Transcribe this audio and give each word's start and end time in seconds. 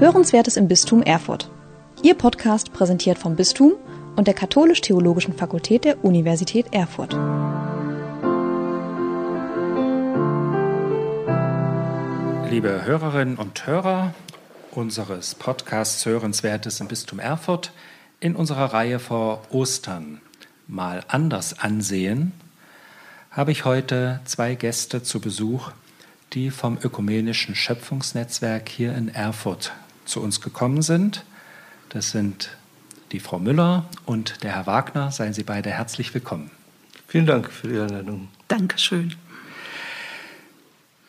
Hörenswertes 0.00 0.56
im 0.56 0.68
Bistum 0.68 1.02
Erfurt. 1.02 1.50
Ihr 2.04 2.14
Podcast 2.14 2.72
präsentiert 2.72 3.18
vom 3.18 3.34
Bistum 3.34 3.72
und 4.14 4.28
der 4.28 4.34
Katholisch-Theologischen 4.34 5.34
Fakultät 5.34 5.84
der 5.84 6.04
Universität 6.04 6.66
Erfurt. 6.70 7.14
Liebe 12.48 12.84
Hörerinnen 12.84 13.38
und 13.38 13.66
Hörer 13.66 14.14
unseres 14.70 15.34
Podcasts 15.34 16.06
Hörenswertes 16.06 16.78
im 16.78 16.86
Bistum 16.86 17.18
Erfurt, 17.18 17.72
in 18.20 18.36
unserer 18.36 18.72
Reihe 18.72 19.00
vor 19.00 19.42
Ostern 19.50 20.20
mal 20.68 21.02
anders 21.08 21.58
ansehen, 21.58 22.30
habe 23.32 23.50
ich 23.50 23.64
heute 23.64 24.20
zwei 24.26 24.54
Gäste 24.54 25.02
zu 25.02 25.18
Besuch, 25.20 25.72
die 26.34 26.52
vom 26.52 26.78
ökumenischen 26.80 27.56
Schöpfungsnetzwerk 27.56 28.68
hier 28.68 28.94
in 28.94 29.08
Erfurt 29.08 29.72
zu 30.08 30.20
uns 30.20 30.40
gekommen 30.40 30.82
sind. 30.82 31.24
Das 31.90 32.10
sind 32.10 32.50
die 33.12 33.20
Frau 33.20 33.38
Müller 33.38 33.86
und 34.04 34.42
der 34.42 34.54
Herr 34.54 34.66
Wagner. 34.66 35.10
Seien 35.10 35.32
Sie 35.32 35.44
beide 35.44 35.70
herzlich 35.70 36.12
willkommen. 36.12 36.50
Vielen 37.06 37.26
Dank 37.26 37.50
für 37.50 37.68
die 37.68 37.78
Einladung. 37.78 38.28
Dankeschön. 38.48 39.14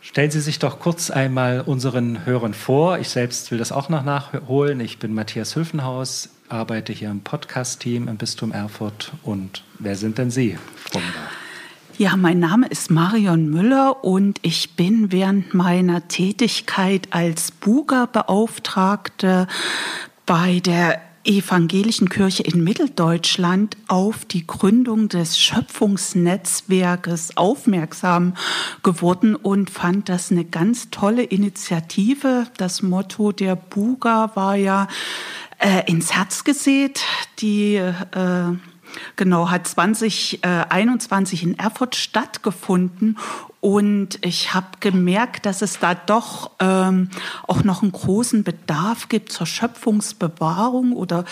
Stellen 0.02 0.32
Sie 0.32 0.42
sich 0.42 0.60
doch 0.60 0.80
kurz 0.80 1.12
einmal 1.12 1.62
unseren 1.62 2.26
Hörern 2.26 2.54
vor. 2.54 3.00
Ich 3.00 3.10
selbst 3.10 3.52
will 3.52 3.58
das 3.58 3.72
auch 3.72 3.90
noch 3.90 4.04
nachholen. 4.04 4.80
Ich 4.80 4.98
bin 4.98 5.14
Matthias 5.14 5.56
Hülfenhaus, 5.56 6.30
arbeite 6.48 6.94
hier 6.94 7.12
im 7.12 7.22
Podcast-Team 7.22 8.08
im 8.08 8.18
Bistum 8.18 8.52
Erfurt. 8.52 9.12
Und 9.24 9.64
wer 9.78 9.96
sind 9.96 10.18
denn 10.18 10.32
Sie, 10.32 10.58
Frau 10.76 11.00
Müller? 11.00 11.39
Ja, 12.00 12.16
mein 12.16 12.40
Name 12.40 12.68
ist 12.68 12.90
Marion 12.90 13.50
Müller 13.50 14.06
und 14.06 14.40
ich 14.42 14.78
bin 14.78 15.12
während 15.12 15.54
meiner 15.54 16.08
Tätigkeit 16.08 17.10
als 17.12 17.52
Buga-Beauftragte 17.52 19.48
bei 20.26 20.62
der 20.62 21.02
evangelischen 21.26 22.08
Kirche 22.08 22.44
in 22.44 22.64
Mitteldeutschland 22.64 23.76
auf 23.90 24.24
die 24.24 24.48
Gründung 24.48 25.10
des 25.10 25.38
Schöpfungsnetzwerkes 25.38 27.36
aufmerksam 27.36 28.34
geworden 28.82 29.36
und 29.36 29.70
fand 29.70 30.08
das 30.08 30.32
eine 30.32 30.46
ganz 30.46 30.92
tolle 30.92 31.24
Initiative. 31.24 32.48
Das 32.56 32.82
Motto 32.82 33.34
der 33.34 33.58
Buga 33.58 34.32
war 34.36 34.56
ja 34.56 34.88
äh, 35.58 35.84
ins 35.92 36.16
Herz 36.16 36.46
gesät. 36.46 37.02
Die 37.40 37.76
äh, 37.76 37.94
Genau, 39.16 39.50
hat 39.50 39.68
2021 39.68 41.44
in 41.44 41.60
Erfurt 41.60 41.96
stattgefunden 41.96 43.18
und 43.62 44.26
ich 44.26 44.54
habe 44.54 44.68
gemerkt, 44.80 45.46
dass 45.46 45.62
es 45.62 45.80
da 45.80 45.94
doch 45.94 46.52
ähm, 46.60 47.10
auch 47.46 47.64
noch 47.66 47.82
einen 47.82 47.92
großen 47.92 48.44
Bedarf 48.44 49.10
gibt 49.10 49.34
zur 49.34 49.48
Schöpfungsbewahrung 49.48 50.94
oder 50.94 51.26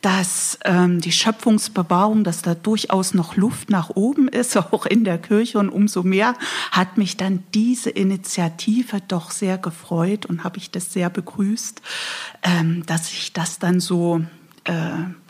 dass 0.00 0.58
ähm, 0.64 1.00
die 1.00 1.12
Schöpfungsbewahrung, 1.12 2.24
dass 2.24 2.42
da 2.42 2.56
durchaus 2.56 3.14
noch 3.14 3.36
Luft 3.36 3.70
nach 3.70 3.90
oben 3.90 4.26
ist, 4.26 4.56
auch 4.72 4.86
in 4.86 5.04
der 5.04 5.18
Kirche. 5.18 5.58
Und 5.58 5.68
umso 5.68 6.02
mehr 6.02 6.34
hat 6.72 6.98
mich 6.98 7.16
dann 7.16 7.44
diese 7.54 7.90
Initiative 7.90 9.00
doch 9.06 9.30
sehr 9.30 9.56
gefreut 9.56 10.26
und 10.26 10.42
habe 10.42 10.58
ich 10.58 10.72
das 10.72 10.92
sehr 10.92 11.10
begrüßt, 11.10 11.80
ähm, 12.42 12.84
dass 12.86 13.08
sich 13.10 13.32
das 13.32 13.60
dann 13.60 13.78
so 13.78 14.22
äh, 14.64 14.72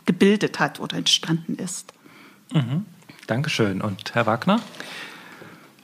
gebildet 0.09 0.59
hat 0.59 0.79
oder 0.79 0.97
entstanden 0.97 1.53
ist. 1.53 1.93
Mhm. 2.51 2.83
Dankeschön. 3.27 3.79
Und 3.79 4.15
Herr 4.15 4.25
Wagner? 4.25 4.59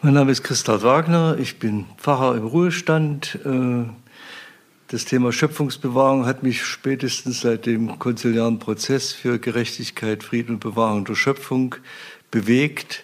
Mein 0.01 0.15
Name 0.15 0.31
ist 0.31 0.41
Christoph 0.41 0.81
Wagner, 0.81 1.37
ich 1.37 1.59
bin 1.59 1.85
Pfarrer 1.97 2.35
im 2.35 2.47
Ruhestand. 2.47 3.37
Äh, 3.45 3.83
das 4.87 5.05
Thema 5.05 5.31
Schöpfungsbewahrung 5.31 6.25
hat 6.25 6.41
mich 6.41 6.63
spätestens 6.65 7.41
seit 7.41 7.67
dem 7.67 7.99
konziliaren 7.99 8.57
Prozess 8.57 9.13
für 9.13 9.37
Gerechtigkeit, 9.37 10.23
Frieden 10.23 10.55
und 10.55 10.59
Bewahrung 10.59 11.05
der 11.05 11.13
Schöpfung 11.13 11.75
bewegt. 12.31 13.03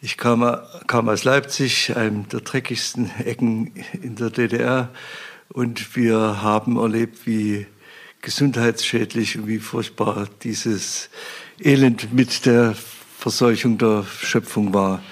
Ich 0.00 0.16
kam, 0.16 0.56
kam 0.86 1.08
aus 1.08 1.24
Leipzig, 1.24 1.96
einem 1.96 2.28
der 2.28 2.42
dreckigsten 2.42 3.10
Ecken 3.24 3.72
in 4.00 4.14
der 4.14 4.30
DDR, 4.30 4.90
und 5.48 5.96
wir 5.96 6.42
haben 6.42 6.76
erlebt, 6.76 7.26
wie 7.26 7.66
gesundheitsschädlich 8.24 9.38
und 9.38 9.46
wie 9.46 9.58
furchtbar 9.58 10.26
dieses 10.42 11.10
Elend 11.60 12.12
mit 12.12 12.46
der 12.46 12.74
Verseuchung 13.18 13.78
der 13.78 14.04
Schöpfung 14.22 14.74
war. 14.74 15.02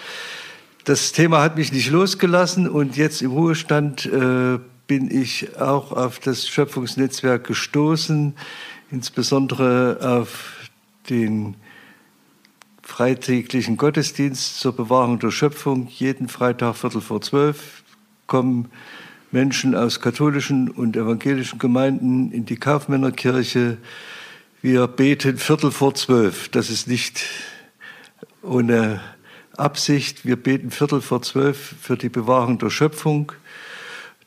Das 0.85 1.13
Thema 1.13 1.43
hat 1.43 1.57
mich 1.57 1.73
nicht 1.73 1.91
losgelassen 1.91 2.69
und 2.69 2.97
jetzt 2.97 3.23
im 3.23 3.31
Ruhestand 3.31 4.07
äh, 4.07 4.59
bin 4.87 5.11
ich 5.11 5.57
auch 5.59 5.93
auf 5.93 6.19
das 6.19 6.49
Schöpfungsnetzwerk 6.49 7.47
gestoßen, 7.47 8.35
insbesondere 8.91 9.99
auf 10.03 10.69
den 11.09 11.55
freitäglichen 12.83 13.77
Gottesdienst 13.77 14.59
zur 14.59 14.75
Bewahrung 14.75 15.19
der 15.19 15.31
Schöpfung. 15.31 15.87
Jeden 15.89 16.29
Freitag 16.29 16.77
Viertel 16.77 17.01
vor 17.01 17.21
zwölf 17.21 17.83
kommen 18.27 18.71
Menschen 19.33 19.75
aus 19.75 20.01
katholischen 20.01 20.69
und 20.69 20.95
evangelischen 20.95 21.59
Gemeinden 21.59 22.31
in 22.33 22.45
die 22.45 22.57
Kaufmännerkirche. 22.57 23.79
Wir 24.61 24.87
beten 24.87 25.39
Viertel 25.39 25.71
vor 25.71 25.95
zwölf. 25.95 26.51
Das 26.51 26.69
ist 26.69 26.87
nicht 26.87 27.25
ohne 28.43 29.01
Absicht. 29.57 30.27
Wir 30.27 30.37
beten 30.37 30.71
Viertel 30.71 31.01
vor 31.01 31.23
zwölf 31.23 31.75
für 31.81 31.97
die 31.97 32.11
Bewahrung 32.11 32.59
der 32.59 32.69
Schöpfung. 32.69 33.33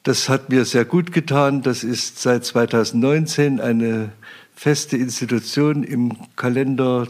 Das 0.02 0.28
hat 0.28 0.50
mir 0.50 0.66
sehr 0.66 0.86
gut 0.86 1.12
getan. 1.12 1.62
Das 1.62 1.84
ist 1.84 2.20
seit 2.20 2.44
2019 2.44 3.60
eine 3.60 4.12
feste 4.56 4.98
Institution 4.98 5.84
im 5.84 6.18
Kalender 6.36 7.08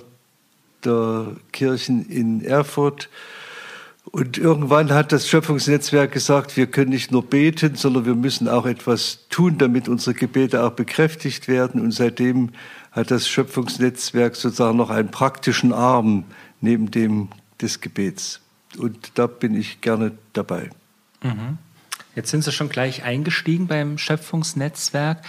der 0.83 1.27
Kirchen 1.53 2.09
in 2.09 2.43
Erfurt. 2.43 3.09
Und 4.11 4.37
irgendwann 4.37 4.91
hat 4.91 5.11
das 5.11 5.27
Schöpfungsnetzwerk 5.27 6.11
gesagt, 6.11 6.55
wir 6.57 6.67
können 6.67 6.91
nicht 6.91 7.11
nur 7.11 7.25
beten, 7.25 7.75
sondern 7.75 8.05
wir 8.05 8.15
müssen 8.15 8.47
auch 8.47 8.65
etwas 8.65 9.27
tun, 9.29 9.57
damit 9.57 9.89
unsere 9.89 10.13
Gebete 10.13 10.63
auch 10.63 10.71
bekräftigt 10.71 11.47
werden. 11.47 11.81
Und 11.81 11.91
seitdem 11.91 12.51
hat 12.91 13.11
das 13.11 13.27
Schöpfungsnetzwerk 13.27 14.35
sozusagen 14.35 14.77
noch 14.77 14.89
einen 14.89 15.09
praktischen 15.09 15.73
Arm 15.73 16.23
neben 16.61 16.91
dem 16.91 17.29
des 17.61 17.81
Gebets. 17.81 18.41
Und 18.77 19.11
da 19.15 19.27
bin 19.27 19.55
ich 19.55 19.81
gerne 19.81 20.11
dabei. 20.33 20.69
Mhm. 21.23 21.57
Jetzt 22.15 22.31
sind 22.31 22.43
Sie 22.43 22.51
schon 22.51 22.69
gleich 22.69 23.03
eingestiegen 23.03 23.67
beim 23.67 23.97
Schöpfungsnetzwerk. 23.97 25.21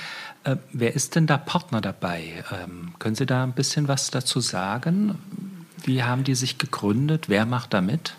Äh, 0.44 0.56
wer 0.72 0.94
ist 0.94 1.16
denn 1.16 1.26
da 1.26 1.36
Partner 1.36 1.80
dabei? 1.80 2.44
Ähm, 2.52 2.92
können 2.98 3.16
Sie 3.16 3.26
da 3.26 3.42
ein 3.42 3.52
bisschen 3.52 3.88
was 3.88 4.10
dazu 4.10 4.40
sagen? 4.40 5.18
Wie 5.84 6.04
haben 6.04 6.22
die 6.22 6.34
sich 6.34 6.58
gegründet? 6.58 7.28
Wer 7.28 7.46
macht 7.46 7.74
da 7.74 7.80
mit? 7.80 8.14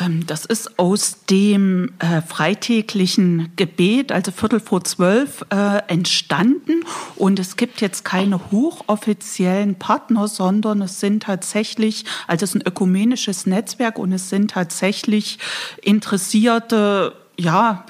Ähm, 0.00 0.26
das 0.26 0.44
ist 0.44 0.78
aus 0.78 1.24
dem 1.26 1.92
äh, 1.98 2.22
freitäglichen 2.22 3.52
Gebet, 3.56 4.12
also 4.12 4.32
Viertel 4.32 4.60
vor 4.60 4.84
zwölf, 4.84 5.44
äh, 5.50 5.82
entstanden. 5.88 6.84
Und 7.16 7.38
es 7.38 7.56
gibt 7.56 7.80
jetzt 7.80 8.04
keine 8.04 8.50
hochoffiziellen 8.50 9.74
Partner, 9.74 10.28
sondern 10.28 10.82
es 10.82 11.00
sind 11.00 11.24
tatsächlich, 11.24 12.04
also 12.26 12.44
es 12.44 12.54
ist 12.54 12.62
ein 12.62 12.66
ökumenisches 12.66 13.46
Netzwerk 13.46 13.98
und 13.98 14.12
es 14.12 14.30
sind 14.30 14.52
tatsächlich 14.52 15.38
interessierte, 15.82 17.14
ja, 17.38 17.84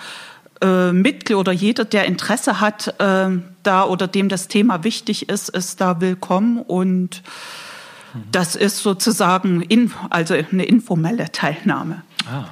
äh, 0.61 0.93
Mitglied 0.93 1.37
oder 1.37 1.53
jeder, 1.53 1.85
der 1.85 2.07
Interesse 2.07 2.61
hat, 2.61 2.95
äh, 3.01 3.29
da 3.63 3.85
oder 3.85 4.07
dem 4.07 4.29
das 4.29 4.49
Thema 4.49 4.85
wichtig 4.85 5.29
ist, 5.29 5.49
ist 5.51 5.81
da 5.81 6.01
willkommen 6.01 6.59
und 6.59 7.23
das 8.31 8.57
ist 8.57 8.79
sozusagen 8.79 9.63
in, 9.63 9.93
also 10.11 10.35
eine 10.35 10.65
informelle 10.65 11.31
Teilnahme. 11.33 12.03
Ah. 12.31 12.47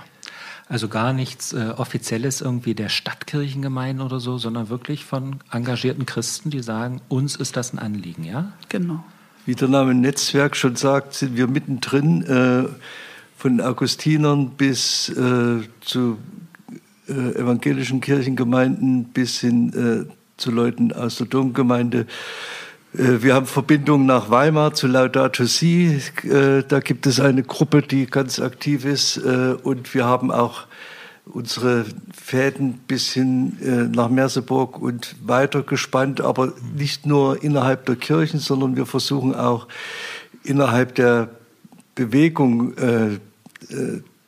Also 0.69 0.87
gar 0.87 1.13
nichts 1.13 1.53
äh, 1.53 1.75
Offizielles 1.77 2.41
irgendwie 2.41 2.75
der 2.75 2.89
Stadtkirchengemeinden 2.89 4.05
oder 4.07 4.21
so, 4.21 4.39
sondern 4.39 4.69
wirklich 4.69 5.05
von 5.05 5.41
engagierten 5.51 6.07
Christen, 6.07 6.51
die 6.51 6.63
sagen, 6.63 7.01
uns 7.09 7.35
ist 7.35 7.57
das 7.57 7.73
ein 7.73 7.81
Anliegen, 7.81 8.23
ja? 8.23 8.53
Genau. 8.69 9.03
Wie 9.47 9.57
der 9.57 9.67
Name 9.67 9.95
Netzwerk 9.95 10.55
schon 10.55 10.77
sagt, 10.77 11.15
sind 11.15 11.37
wir 11.37 11.49
mittendrin 11.49 12.23
äh, 12.23 12.69
von 13.37 13.61
Augustinern 13.61 14.51
bis 14.51 15.09
äh, 15.09 15.63
zu 15.81 16.19
äh, 17.09 17.13
evangelischen 17.13 18.01
Kirchengemeinden 18.01 19.07
bis 19.07 19.41
hin 19.41 20.07
äh, 20.07 20.13
zu 20.37 20.53
Leuten 20.53 20.93
aus 20.93 21.17
der 21.17 21.27
Domgemeinde. 21.27 22.07
Äh, 22.97 23.23
wir 23.23 23.35
haben 23.35 23.47
Verbindungen 23.47 24.07
nach 24.07 24.31
Weimar 24.31 24.75
zu 24.75 24.87
Laudato 24.87 25.45
Si. 25.45 26.01
Äh, 26.25 26.63
da 26.67 26.81
gibt 26.81 27.07
es 27.07 27.21
eine 27.21 27.43
Gruppe, 27.43 27.83
die 27.83 28.07
ganz 28.07 28.41
aktiv 28.41 28.85
ist. 28.85 29.19
Äh, 29.19 29.57
und 29.63 29.95
wir 29.95 30.05
haben 30.05 30.31
auch 30.31 30.67
unsere 31.27 31.85
Fäden 32.13 32.81
bis 32.89 33.13
hin 33.13 33.91
nach 33.93 34.09
Merseburg 34.09 34.81
und 34.81 35.15
weiter 35.25 35.63
gespannt, 35.63 36.21
aber 36.21 36.55
nicht 36.77 37.07
nur 37.07 37.45
innerhalb 37.45 37.87
der 37.87 37.95
Kirchen, 37.95 38.41
sondern 38.41 38.75
wir 38.75 38.85
versuchen 38.85 39.37
auch 39.37 39.69
innerhalb 40.43 40.97
der 40.97 41.29
Bewegung 41.95 42.75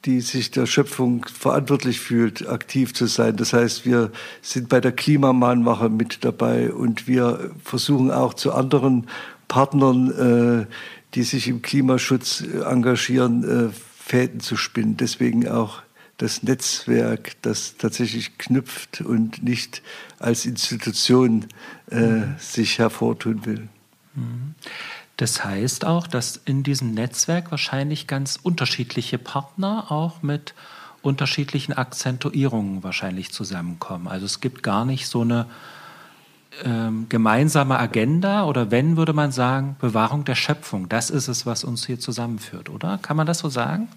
die 0.04 0.20
sich 0.20 0.50
der 0.50 0.66
Schöpfung 0.66 1.24
verantwortlich 1.26 2.00
fühlt, 2.00 2.48
aktiv 2.48 2.92
zu 2.92 3.06
sein. 3.06 3.36
Das 3.36 3.52
heißt, 3.52 3.86
wir 3.86 4.10
sind 4.40 4.68
bei 4.68 4.80
der 4.80 4.92
Klimamahnwache 4.92 5.88
mit 5.88 6.24
dabei 6.24 6.72
und 6.72 7.06
wir 7.06 7.52
versuchen 7.62 8.10
auch 8.10 8.34
zu 8.34 8.52
anderen 8.52 9.06
Partnern, 9.48 10.66
äh, 10.66 10.66
die 11.14 11.22
sich 11.22 11.46
im 11.48 11.62
Klimaschutz 11.62 12.42
engagieren, 12.64 13.68
äh, 13.68 13.72
Fäden 14.04 14.40
zu 14.40 14.56
spinnen. 14.56 14.96
Deswegen 14.96 15.48
auch 15.48 15.82
das 16.18 16.42
Netzwerk, 16.42 17.32
das 17.42 17.76
tatsächlich 17.76 18.38
knüpft 18.38 19.00
und 19.00 19.42
nicht 19.42 19.82
als 20.18 20.46
Institution 20.46 21.46
äh, 21.90 22.22
sich 22.38 22.78
hervortun 22.78 23.44
will. 23.46 23.68
Mhm. 24.14 24.54
Das 25.16 25.44
heißt 25.44 25.84
auch, 25.84 26.06
dass 26.06 26.36
in 26.36 26.62
diesem 26.62 26.94
Netzwerk 26.94 27.50
wahrscheinlich 27.50 28.06
ganz 28.06 28.38
unterschiedliche 28.42 29.18
Partner 29.18 29.90
auch 29.90 30.22
mit 30.22 30.54
unterschiedlichen 31.02 31.72
Akzentuierungen 31.72 32.82
wahrscheinlich 32.82 33.32
zusammenkommen. 33.32 34.08
Also 34.08 34.26
es 34.26 34.40
gibt 34.40 34.62
gar 34.62 34.84
nicht 34.84 35.06
so 35.06 35.22
eine 35.22 35.46
ähm, 36.64 37.06
gemeinsame 37.08 37.78
Agenda 37.78 38.44
oder 38.44 38.70
wenn, 38.70 38.96
würde 38.96 39.12
man 39.12 39.32
sagen, 39.32 39.76
Bewahrung 39.80 40.24
der 40.24 40.34
Schöpfung. 40.34 40.88
Das 40.88 41.10
ist 41.10 41.28
es, 41.28 41.44
was 41.44 41.64
uns 41.64 41.86
hier 41.86 41.98
zusammenführt, 41.98 42.68
oder? 42.70 42.98
Kann 42.98 43.16
man 43.16 43.26
das 43.26 43.38
so 43.38 43.48
sagen? 43.48 43.88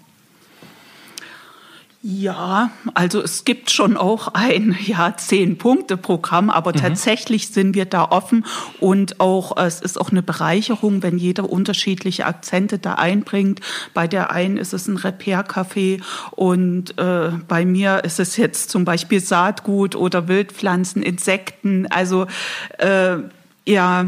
Ja, 2.02 2.70
also 2.94 3.20
es 3.20 3.44
gibt 3.44 3.70
schon 3.70 3.96
auch 3.96 4.28
ein 4.28 4.76
ja 4.86 5.16
zehn 5.16 5.58
Punkte 5.58 5.96
Programm, 5.96 6.50
aber 6.50 6.72
mhm. 6.72 6.76
tatsächlich 6.76 7.48
sind 7.48 7.74
wir 7.74 7.84
da 7.84 8.04
offen 8.04 8.44
und 8.78 9.18
auch 9.18 9.56
es 9.56 9.80
ist 9.80 10.00
auch 10.00 10.10
eine 10.10 10.22
Bereicherung, 10.22 11.02
wenn 11.02 11.18
jeder 11.18 11.50
unterschiedliche 11.50 12.26
Akzente 12.26 12.78
da 12.78 12.94
einbringt. 12.94 13.60
Bei 13.92 14.06
der 14.06 14.30
einen 14.30 14.56
ist 14.56 14.72
es 14.72 14.86
ein 14.86 14.98
Repair-Café 14.98 16.00
und 16.32 16.96
äh, 16.98 17.30
bei 17.48 17.64
mir 17.64 18.04
ist 18.04 18.20
es 18.20 18.36
jetzt 18.36 18.70
zum 18.70 18.84
Beispiel 18.84 19.20
Saatgut 19.20 19.96
oder 19.96 20.28
Wildpflanzen, 20.28 21.02
Insekten, 21.02 21.86
also 21.88 22.26
äh, 22.78 23.16
ja 23.66 24.06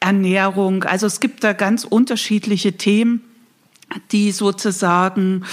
Ernährung. 0.00 0.84
Also 0.84 1.06
es 1.06 1.20
gibt 1.20 1.44
da 1.44 1.52
ganz 1.52 1.84
unterschiedliche 1.84 2.72
Themen 2.72 3.22
die 4.12 4.32
sozusagen 4.32 5.44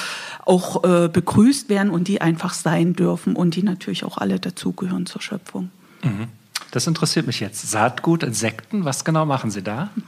auch 0.46 0.84
äh, 0.84 1.10
begrüßt 1.10 1.70
werden 1.70 1.90
und 1.90 2.08
die 2.08 2.22
einfach 2.22 2.54
sein 2.54 2.94
dürfen 2.94 3.36
und 3.36 3.56
die 3.56 3.64
natürlich 3.64 4.04
auch 4.04 4.18
alle 4.18 4.40
dazugehören 4.40 5.06
zur 5.06 5.22
Schöpfung. 5.22 5.72
Mhm. 6.04 6.28
Das 6.72 6.88
interessiert 6.88 7.28
mich 7.28 7.40
jetzt. 7.40 7.70
Saatgut, 7.70 8.24
Insekten, 8.24 8.86
was 8.86 9.04
genau 9.06 9.26
machen 9.26 9.52
Sie 9.52 9.62
da? 9.64 9.90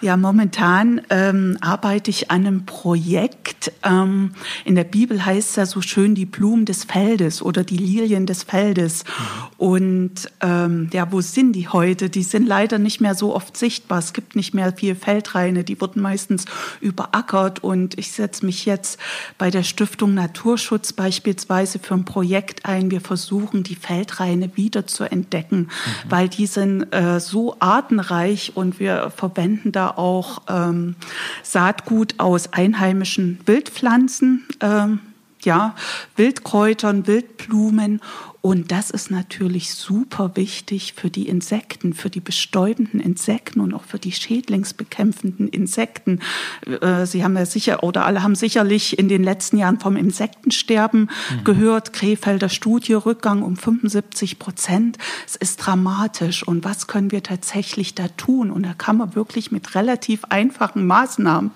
Ja, 0.00 0.16
momentan 0.16 1.00
ähm, 1.10 1.58
arbeite 1.60 2.10
ich 2.10 2.30
an 2.30 2.46
einem 2.46 2.66
Projekt. 2.66 3.72
Ähm, 3.82 4.32
in 4.64 4.76
der 4.76 4.84
Bibel 4.84 5.24
heißt 5.24 5.50
es 5.50 5.56
ja 5.56 5.66
so 5.66 5.80
schön 5.80 6.14
die 6.14 6.24
Blumen 6.24 6.66
des 6.66 6.84
Feldes 6.84 7.42
oder 7.42 7.64
die 7.64 7.76
Lilien 7.76 8.24
des 8.24 8.44
Feldes. 8.44 9.04
Mhm. 9.04 9.66
Und 9.66 10.12
ähm, 10.40 10.88
ja, 10.92 11.10
wo 11.10 11.20
sind 11.20 11.52
die 11.54 11.66
heute? 11.66 12.10
Die 12.10 12.22
sind 12.22 12.46
leider 12.46 12.78
nicht 12.78 13.00
mehr 13.00 13.16
so 13.16 13.34
oft 13.34 13.56
sichtbar. 13.56 13.98
Es 13.98 14.12
gibt 14.12 14.36
nicht 14.36 14.54
mehr 14.54 14.72
viel 14.72 14.94
Feldreine. 14.94 15.64
Die 15.64 15.80
wurden 15.80 16.00
meistens 16.00 16.44
überackert. 16.80 17.64
Und 17.64 17.98
ich 17.98 18.12
setze 18.12 18.46
mich 18.46 18.66
jetzt 18.66 19.00
bei 19.36 19.50
der 19.50 19.64
Stiftung 19.64 20.14
Naturschutz 20.14 20.92
beispielsweise 20.92 21.80
für 21.80 21.94
ein 21.94 22.04
Projekt 22.04 22.66
ein. 22.66 22.92
Wir 22.92 23.00
versuchen, 23.00 23.64
die 23.64 23.74
Feldreine 23.74 24.56
wieder 24.56 24.86
zu 24.86 25.10
entdecken, 25.10 25.58
mhm. 25.58 26.10
weil 26.10 26.28
die 26.28 26.46
sind 26.46 26.84
äh, 26.92 27.18
so 27.18 27.56
artenreich 27.58 28.52
und 28.54 28.78
wir 28.78 29.10
verwenden 29.10 29.72
da 29.72 29.87
auch 29.96 30.42
ähm, 30.48 30.96
Saatgut 31.42 32.14
aus 32.18 32.52
einheimischen 32.52 33.40
Wildpflanzen, 33.46 34.46
ähm, 34.60 35.00
ja, 35.42 35.74
Wildkräutern, 36.16 37.06
Wildblumen 37.06 38.00
und 38.40 38.70
das 38.70 38.90
ist 38.90 39.10
natürlich 39.10 39.74
super 39.74 40.32
wichtig 40.34 40.94
für 40.94 41.10
die 41.10 41.28
Insekten, 41.28 41.92
für 41.92 42.08
die 42.08 42.20
bestäubenden 42.20 43.00
Insekten 43.00 43.60
und 43.60 43.74
auch 43.74 43.82
für 43.82 43.98
die 43.98 44.12
schädlingsbekämpfenden 44.12 45.48
Insekten. 45.48 46.20
Äh, 46.64 47.04
Sie 47.04 47.24
haben 47.24 47.36
ja 47.36 47.44
sicher 47.46 47.82
oder 47.82 48.06
alle 48.06 48.22
haben 48.22 48.36
sicherlich 48.36 48.96
in 48.96 49.08
den 49.08 49.24
letzten 49.24 49.58
Jahren 49.58 49.80
vom 49.80 49.96
Insektensterben 49.96 51.10
mhm. 51.10 51.44
gehört. 51.44 51.92
Krefelder 51.92 52.48
Studie, 52.48 52.94
Rückgang 52.94 53.42
um 53.42 53.56
75 53.56 54.38
Prozent. 54.38 54.98
Es 55.26 55.34
ist 55.34 55.56
dramatisch. 55.56 56.46
Und 56.46 56.64
was 56.64 56.86
können 56.86 57.10
wir 57.10 57.24
tatsächlich 57.24 57.96
da 57.96 58.06
tun? 58.06 58.52
Und 58.52 58.62
da 58.62 58.72
kann 58.72 58.98
man 58.98 59.16
wirklich 59.16 59.50
mit 59.50 59.74
relativ 59.74 60.24
einfachen 60.26 60.86
Maßnahmen, 60.86 61.50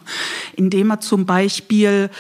indem 0.57 0.89
man 0.89 1.01
zum 1.01 1.27
Beispiel 1.27 2.11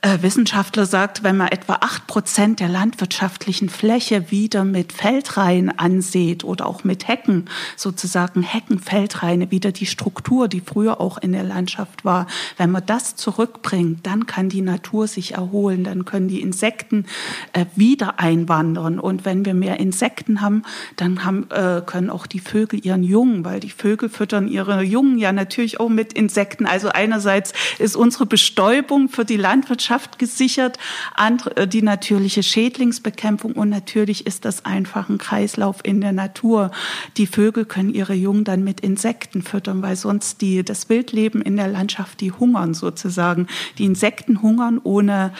äh, 0.00 0.18
Wissenschaftler 0.22 0.86
sagt, 0.86 1.22
wenn 1.22 1.36
man 1.36 1.48
etwa 1.48 1.74
acht 1.80 2.08
Prozent 2.08 2.58
der 2.58 2.68
landwirtschaftlichen 2.68 3.68
Fläche 3.68 4.17
Fläche 4.18 4.30
wieder 4.30 4.64
mit 4.64 4.92
Feldreihen 4.92 5.76
ansieht 5.78 6.44
oder 6.44 6.66
auch 6.66 6.84
mit 6.84 7.08
Hecken, 7.08 7.46
sozusagen 7.76 8.42
Heckenfeldreine, 8.42 9.50
wieder 9.50 9.72
die 9.72 9.86
Struktur, 9.86 10.48
die 10.48 10.60
früher 10.60 11.00
auch 11.00 11.18
in 11.18 11.32
der 11.32 11.42
Landschaft 11.44 12.04
war. 12.04 12.26
Wenn 12.56 12.70
man 12.70 12.84
das 12.86 13.16
zurückbringt, 13.16 14.06
dann 14.06 14.26
kann 14.26 14.48
die 14.48 14.60
Natur 14.60 15.06
sich 15.06 15.34
erholen, 15.34 15.84
dann 15.84 16.04
können 16.04 16.28
die 16.28 16.40
Insekten 16.40 17.06
äh, 17.52 17.66
wieder 17.76 18.18
einwandern. 18.20 18.98
Und 18.98 19.24
wenn 19.24 19.44
wir 19.44 19.54
mehr 19.54 19.78
Insekten 19.80 20.40
haben, 20.40 20.62
dann 20.96 21.24
haben, 21.24 21.50
äh, 21.50 21.82
können 21.84 22.10
auch 22.10 22.26
die 22.26 22.40
Vögel 22.40 22.84
ihren 22.84 23.02
Jungen, 23.02 23.44
weil 23.44 23.60
die 23.60 23.70
Vögel 23.70 24.08
füttern 24.08 24.48
ihre 24.48 24.82
Jungen 24.82 25.18
ja 25.18 25.32
natürlich 25.32 25.80
auch 25.80 25.88
mit 25.88 26.12
Insekten. 26.12 26.66
Also 26.66 26.88
einerseits 26.88 27.52
ist 27.78 27.96
unsere 27.96 28.26
Bestäubung 28.26 29.08
für 29.08 29.24
die 29.24 29.36
Landwirtschaft 29.36 30.18
gesichert, 30.18 30.78
andere, 31.14 31.56
äh, 31.56 31.68
die 31.68 31.82
natürliche 31.82 32.42
Schädlingsbekämpfung 32.42 33.52
und 33.52 33.68
natürlich 33.68 33.97
natürlich 33.98 34.28
ist 34.28 34.44
das 34.44 34.64
einfach 34.64 35.08
ein 35.08 35.18
Kreislauf 35.18 35.80
in 35.82 36.00
der 36.00 36.12
Natur. 36.12 36.70
Die 37.16 37.26
Vögel 37.26 37.64
können 37.64 37.92
ihre 37.92 38.14
Jungen 38.14 38.44
dann 38.44 38.62
mit 38.62 38.80
Insekten 38.80 39.42
füttern, 39.42 39.82
weil 39.82 39.96
sonst 39.96 40.40
die, 40.40 40.62
das 40.62 40.88
Wildleben 40.88 41.42
in 41.42 41.56
der 41.56 41.66
Landschaft, 41.66 42.20
die 42.20 42.30
hungern 42.30 42.74
sozusagen. 42.74 43.48
Die 43.76 43.84
Insekten 43.86 44.40
hungern 44.40 44.80
ohne, 44.84 45.32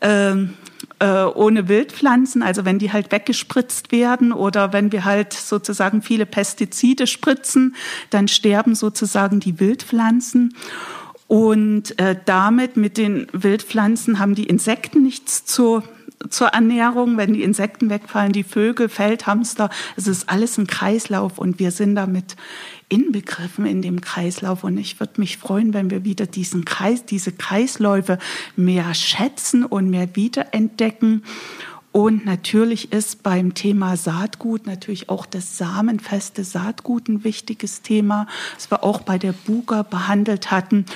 ähm, 0.00 0.54
äh, 0.98 1.22
ohne 1.22 1.68
Wildpflanzen, 1.68 2.42
also 2.42 2.64
wenn 2.64 2.80
die 2.80 2.92
halt 2.92 3.12
weggespritzt 3.12 3.92
werden 3.92 4.32
oder 4.32 4.72
wenn 4.72 4.90
wir 4.90 5.04
halt 5.04 5.32
sozusagen 5.32 6.02
viele 6.02 6.26
Pestizide 6.26 7.06
spritzen, 7.06 7.76
dann 8.10 8.26
sterben 8.26 8.74
sozusagen 8.74 9.38
die 9.38 9.60
Wildpflanzen. 9.60 10.56
Und 11.28 11.96
äh, 12.00 12.16
damit 12.24 12.76
mit 12.76 12.98
den 12.98 13.28
Wildpflanzen 13.32 14.18
haben 14.18 14.34
die 14.34 14.46
Insekten 14.46 15.04
nichts 15.04 15.44
zu 15.44 15.84
zur 16.30 16.48
Ernährung, 16.48 17.16
wenn 17.16 17.32
die 17.32 17.42
Insekten 17.42 17.90
wegfallen, 17.90 18.32
die 18.32 18.44
Vögel, 18.44 18.88
Feldhamster. 18.88 19.70
Es 19.96 20.06
ist 20.06 20.28
alles 20.28 20.58
ein 20.58 20.66
Kreislauf 20.66 21.38
und 21.38 21.58
wir 21.58 21.70
sind 21.70 21.94
damit 21.94 22.36
inbegriffen 22.88 23.66
in 23.66 23.82
dem 23.82 24.00
Kreislauf. 24.00 24.64
Und 24.64 24.78
ich 24.78 25.00
würde 25.00 25.20
mich 25.20 25.38
freuen, 25.38 25.74
wenn 25.74 25.90
wir 25.90 26.04
wieder 26.04 26.26
diesen 26.26 26.64
Kreis, 26.64 27.04
diese 27.04 27.32
Kreisläufe 27.32 28.18
mehr 28.56 28.94
schätzen 28.94 29.64
und 29.64 29.90
mehr 29.90 30.14
wiederentdecken. 30.14 31.22
Und 31.92 32.24
natürlich 32.24 32.90
ist 32.90 33.22
beim 33.22 33.52
Thema 33.52 33.98
Saatgut 33.98 34.66
natürlich 34.66 35.10
auch 35.10 35.26
das 35.26 35.58
samenfeste 35.58 36.42
Saatgut 36.42 37.08
ein 37.08 37.22
wichtiges 37.22 37.82
Thema, 37.82 38.26
das 38.54 38.70
wir 38.70 38.82
auch 38.82 39.02
bei 39.02 39.18
der 39.18 39.32
Buga 39.32 39.82
behandelt 39.82 40.50
hatten. 40.50 40.86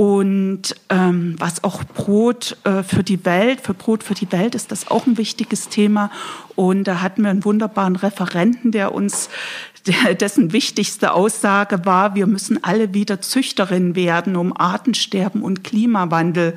Und 0.00 0.76
ähm, 0.88 1.34
was 1.36 1.62
auch 1.62 1.84
Brot 1.84 2.56
äh, 2.64 2.82
für 2.82 3.02
die 3.02 3.22
Welt, 3.26 3.60
für 3.60 3.74
Brot 3.74 4.02
für 4.02 4.14
die 4.14 4.32
Welt 4.32 4.54
ist 4.54 4.72
das 4.72 4.88
auch 4.90 5.06
ein 5.06 5.18
wichtiges 5.18 5.68
Thema. 5.68 6.10
Und 6.56 6.84
da 6.84 7.02
hatten 7.02 7.20
wir 7.22 7.28
einen 7.28 7.44
wunderbaren 7.44 7.96
Referenten, 7.96 8.72
der 8.72 8.94
uns 8.94 9.28
der, 9.86 10.14
dessen 10.14 10.54
wichtigste 10.54 11.12
Aussage 11.12 11.84
war, 11.84 12.14
wir 12.14 12.26
müssen 12.26 12.64
alle 12.64 12.94
wieder 12.94 13.20
Züchterin 13.20 13.94
werden, 13.94 14.36
um 14.36 14.56
Artensterben 14.56 15.42
und 15.42 15.64
Klimawandel 15.64 16.54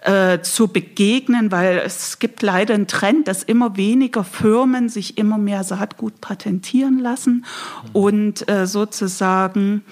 äh, 0.00 0.40
zu 0.40 0.68
begegnen, 0.68 1.52
weil 1.52 1.82
es 1.84 2.18
gibt 2.18 2.40
leider 2.40 2.72
einen 2.72 2.86
Trend, 2.86 3.28
dass 3.28 3.42
immer 3.42 3.76
weniger 3.76 4.24
Firmen 4.24 4.88
sich 4.88 5.18
immer 5.18 5.36
mehr 5.36 5.62
Saatgut 5.62 6.22
patentieren 6.22 7.00
lassen 7.00 7.44
und 7.92 8.48
äh, 8.48 8.66
sozusagen 8.66 9.84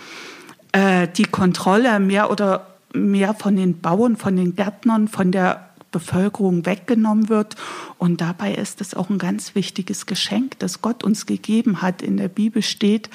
äh, 0.72 1.08
die 1.08 1.24
Kontrolle 1.24 2.00
mehr 2.00 2.30
oder 2.30 2.68
mehr 2.96 3.34
von 3.34 3.56
den 3.56 3.80
Bauern, 3.80 4.16
von 4.16 4.36
den 4.36 4.56
Gärtnern, 4.56 5.08
von 5.08 5.32
der 5.32 5.70
Bevölkerung 5.92 6.66
weggenommen 6.66 7.28
wird 7.28 7.56
und 7.98 8.20
dabei 8.20 8.54
ist 8.54 8.80
es 8.80 8.94
auch 8.94 9.08
ein 9.08 9.18
ganz 9.18 9.54
wichtiges 9.54 10.04
Geschenk, 10.04 10.58
das 10.58 10.82
Gott 10.82 11.02
uns 11.02 11.24
gegeben 11.24 11.80
hat. 11.80 12.02
In 12.02 12.18
der 12.18 12.28
Bibel 12.28 12.62
steht 12.62 13.08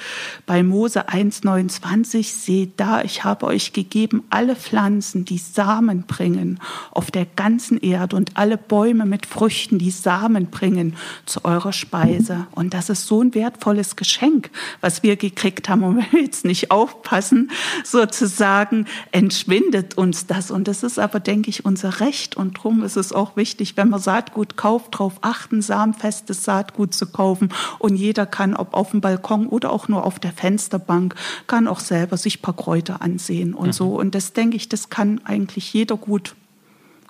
bei 0.44 0.62
Mose 0.62 1.08
1,29, 1.08 2.24
seht 2.24 2.80
da, 2.80 3.02
ich 3.02 3.22
habe 3.22 3.46
euch 3.46 3.72
gegeben 3.72 4.24
alle 4.30 4.56
Pflanzen, 4.56 5.24
die 5.24 5.38
Samen 5.38 6.02
bringen 6.02 6.58
auf 6.90 7.10
der 7.10 7.26
ganzen 7.26 7.78
Erde 7.78 8.16
und 8.16 8.36
alle 8.36 8.58
Bäume 8.58 9.06
mit 9.06 9.26
Früchten, 9.26 9.78
die 9.78 9.92
Samen 9.92 10.46
bringen 10.46 10.96
zu 11.26 11.44
eurer 11.44 11.72
Speise. 11.72 12.48
Und 12.50 12.74
das 12.74 12.90
ist 12.90 13.06
so 13.06 13.22
ein 13.22 13.34
wertvolles 13.34 13.94
Geschenk, 13.94 14.50
was 14.80 15.04
wir 15.04 15.16
gekriegt 15.16 15.68
haben. 15.68 15.84
Und 15.84 15.96
wenn 16.12 16.12
wir 16.12 16.22
jetzt 16.22 16.44
nicht 16.44 16.72
aufpassen, 16.72 17.52
sozusagen 17.84 18.86
entschwindet 19.12 19.96
uns 19.96 20.26
das. 20.26 20.50
Und 20.50 20.66
das 20.66 20.82
ist 20.82 20.98
aber, 20.98 21.20
denke 21.20 21.50
ich, 21.50 21.64
unser 21.64 22.00
Recht. 22.00 22.36
Und 22.36 22.58
darum 22.58 22.82
ist 22.82 22.96
es 22.96 23.12
auch 23.12 23.36
wichtig, 23.36 23.76
wenn 23.76 23.90
man 23.90 24.00
Saatgut 24.00 24.56
kauft, 24.72 24.94
darauf 24.94 25.14
achten, 25.20 25.60
samenfestes 25.60 26.44
Saatgut 26.44 26.94
zu 26.94 27.06
kaufen. 27.06 27.50
Und 27.78 27.96
jeder 27.96 28.26
kann, 28.26 28.54
ob 28.54 28.74
auf 28.74 28.92
dem 28.92 29.00
Balkon 29.00 29.46
oder 29.46 29.70
auch 29.70 29.88
nur 29.88 30.04
auf 30.04 30.18
der 30.18 30.32
Fensterbank, 30.32 31.14
kann 31.46 31.68
auch 31.68 31.80
selber 31.80 32.16
sich 32.16 32.38
ein 32.38 32.42
paar 32.42 32.56
Kräuter 32.56 33.02
ansehen 33.02 33.54
und 33.54 33.68
mhm. 33.68 33.72
so. 33.72 33.98
Und 33.98 34.14
das 34.14 34.32
denke 34.32 34.56
ich, 34.56 34.68
das 34.68 34.88
kann 34.88 35.20
eigentlich 35.24 35.72
jeder 35.72 35.96
gut, 35.96 36.34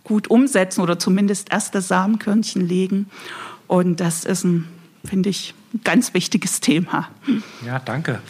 gut 0.03 0.29
umsetzen 0.29 0.81
oder 0.81 0.99
zumindest 0.99 1.53
erste 1.53 1.81
Samenkörnchen 1.81 2.67
legen. 2.67 3.09
Und 3.69 4.01
das 4.01 4.25
ist 4.25 4.45
ein, 4.45 4.69
finde 5.05 5.29
ich, 5.29 5.55
ein 5.73 5.81
ganz 5.85 6.15
wichtiges 6.15 6.61
Thema. 6.61 7.09
Ja, 7.65 7.79
danke. 7.79 8.21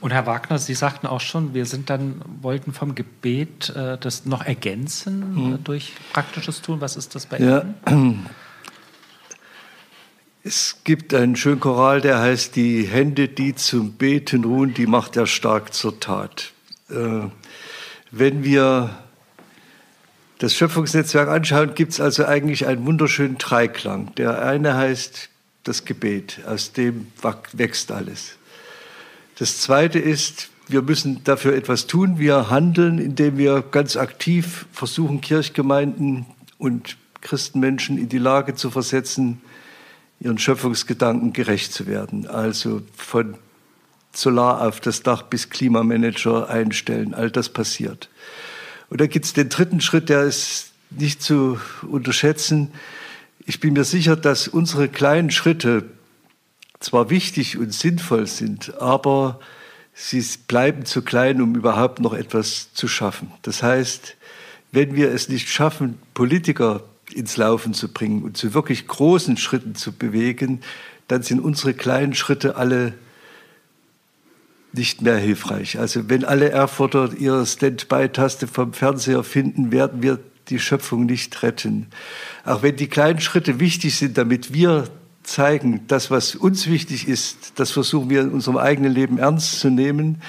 Und 0.00 0.12
Herr 0.12 0.26
Wagner, 0.26 0.58
Sie 0.58 0.74
sagten 0.74 1.06
auch 1.06 1.20
schon, 1.20 1.54
wir 1.54 1.64
sind 1.64 1.88
dann, 1.88 2.22
wollten 2.40 2.72
vom 2.72 2.96
Gebet 2.96 3.70
äh, 3.76 3.96
das 3.98 4.26
noch 4.26 4.44
ergänzen 4.44 5.36
hm. 5.36 5.54
äh, 5.54 5.58
durch 5.58 5.92
praktisches 6.12 6.60
Tun. 6.60 6.80
Was 6.80 6.96
ist 6.96 7.14
das 7.14 7.26
bei 7.26 7.38
ja. 7.38 7.64
Ihnen? 7.88 8.26
Es 10.44 10.78
gibt 10.82 11.14
einen 11.14 11.36
schönen 11.36 11.60
Choral, 11.60 12.00
der 12.00 12.18
heißt, 12.18 12.56
die 12.56 12.82
Hände, 12.82 13.28
die 13.28 13.54
zum 13.54 13.92
Beten 13.92 14.42
ruhen, 14.42 14.74
die 14.74 14.88
macht 14.88 15.16
er 15.16 15.28
stark 15.28 15.72
zur 15.72 16.00
Tat. 16.00 16.52
Äh, 16.90 17.28
wenn 18.10 18.42
wir 18.42 18.90
das 20.38 20.56
Schöpfungsnetzwerk 20.56 21.28
anschauen, 21.28 21.76
gibt 21.76 21.92
es 21.92 22.00
also 22.00 22.24
eigentlich 22.24 22.66
einen 22.66 22.84
wunderschönen 22.84 23.38
Dreiklang. 23.38 24.12
Der 24.16 24.44
eine 24.44 24.74
heißt 24.74 25.28
das 25.62 25.84
Gebet, 25.84 26.40
aus 26.44 26.72
dem 26.72 27.06
wächst 27.52 27.92
alles. 27.92 28.32
Das 29.38 29.60
Zweite 29.60 30.00
ist, 30.00 30.50
wir 30.66 30.82
müssen 30.82 31.22
dafür 31.22 31.54
etwas 31.54 31.86
tun. 31.86 32.18
Wir 32.18 32.50
handeln, 32.50 32.98
indem 32.98 33.38
wir 33.38 33.62
ganz 33.62 33.96
aktiv 33.96 34.66
versuchen, 34.72 35.20
Kirchgemeinden 35.20 36.26
und 36.58 36.96
Christenmenschen 37.20 37.96
in 37.96 38.08
die 38.08 38.18
Lage 38.18 38.56
zu 38.56 38.72
versetzen, 38.72 39.40
ihren 40.22 40.38
Schöpfungsgedanken 40.38 41.32
gerecht 41.32 41.72
zu 41.72 41.86
werden. 41.86 42.26
Also 42.26 42.82
von 42.96 43.36
Solar 44.14 44.66
auf 44.66 44.80
das 44.80 45.02
Dach 45.02 45.22
bis 45.22 45.50
Klimamanager 45.50 46.48
einstellen. 46.48 47.14
All 47.14 47.30
das 47.30 47.48
passiert. 47.48 48.08
Und 48.90 49.00
da 49.00 49.06
gibt 49.06 49.24
es 49.24 49.32
den 49.32 49.48
dritten 49.48 49.80
Schritt, 49.80 50.08
der 50.08 50.22
ist 50.24 50.72
nicht 50.90 51.22
zu 51.22 51.58
unterschätzen. 51.90 52.72
Ich 53.46 53.58
bin 53.58 53.72
mir 53.72 53.84
sicher, 53.84 54.16
dass 54.16 54.48
unsere 54.48 54.88
kleinen 54.88 55.30
Schritte 55.30 55.84
zwar 56.78 57.08
wichtig 57.10 57.56
und 57.56 57.72
sinnvoll 57.72 58.26
sind, 58.26 58.74
aber 58.80 59.40
sie 59.94 60.22
bleiben 60.46 60.84
zu 60.84 61.02
klein, 61.02 61.40
um 61.40 61.54
überhaupt 61.54 62.00
noch 62.00 62.12
etwas 62.12 62.72
zu 62.74 62.88
schaffen. 62.88 63.32
Das 63.42 63.62
heißt, 63.62 64.16
wenn 64.72 64.94
wir 64.94 65.10
es 65.10 65.28
nicht 65.28 65.48
schaffen, 65.48 65.98
Politiker 66.14 66.82
ins 67.16 67.36
Laufen 67.36 67.74
zu 67.74 67.88
bringen 67.88 68.22
und 68.22 68.36
zu 68.36 68.54
wirklich 68.54 68.86
großen 68.86 69.36
Schritten 69.36 69.74
zu 69.74 69.92
bewegen, 69.92 70.60
dann 71.08 71.22
sind 71.22 71.40
unsere 71.40 71.74
kleinen 71.74 72.14
Schritte 72.14 72.56
alle 72.56 72.94
nicht 74.72 75.02
mehr 75.02 75.18
hilfreich. 75.18 75.78
Also 75.78 76.08
wenn 76.08 76.24
alle 76.24 76.50
Erfurter 76.50 77.12
ihre 77.18 77.44
Standby-Taste 77.46 78.46
vom 78.46 78.72
Fernseher 78.72 79.22
finden, 79.22 79.70
werden 79.70 80.02
wir 80.02 80.18
die 80.48 80.58
Schöpfung 80.58 81.06
nicht 81.06 81.42
retten. 81.42 81.88
Auch 82.44 82.62
wenn 82.62 82.76
die 82.76 82.88
kleinen 82.88 83.20
Schritte 83.20 83.60
wichtig 83.60 83.96
sind, 83.96 84.18
damit 84.18 84.52
wir 84.52 84.88
zeigen, 85.22 85.84
das, 85.88 86.10
was 86.10 86.34
uns 86.34 86.66
wichtig 86.66 87.06
ist, 87.06 87.52
das 87.56 87.70
versuchen 87.70 88.10
wir 88.10 88.22
in 88.22 88.30
unserem 88.30 88.56
eigenen 88.56 88.92
Leben 88.92 89.18
ernst 89.18 89.60
zu 89.60 89.70
nehmen, 89.70 90.20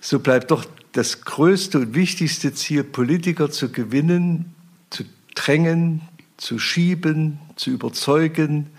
so 0.00 0.20
bleibt 0.20 0.50
doch 0.50 0.64
das 0.92 1.22
größte 1.22 1.78
und 1.80 1.94
wichtigste 1.94 2.54
Ziel, 2.54 2.84
Politiker 2.84 3.50
zu 3.50 3.70
gewinnen, 3.70 4.54
zu 4.90 5.04
drängen, 5.34 6.02
zu 6.38 6.58
schieben, 6.58 7.38
zu 7.56 7.70
überzeugen, 7.70 8.70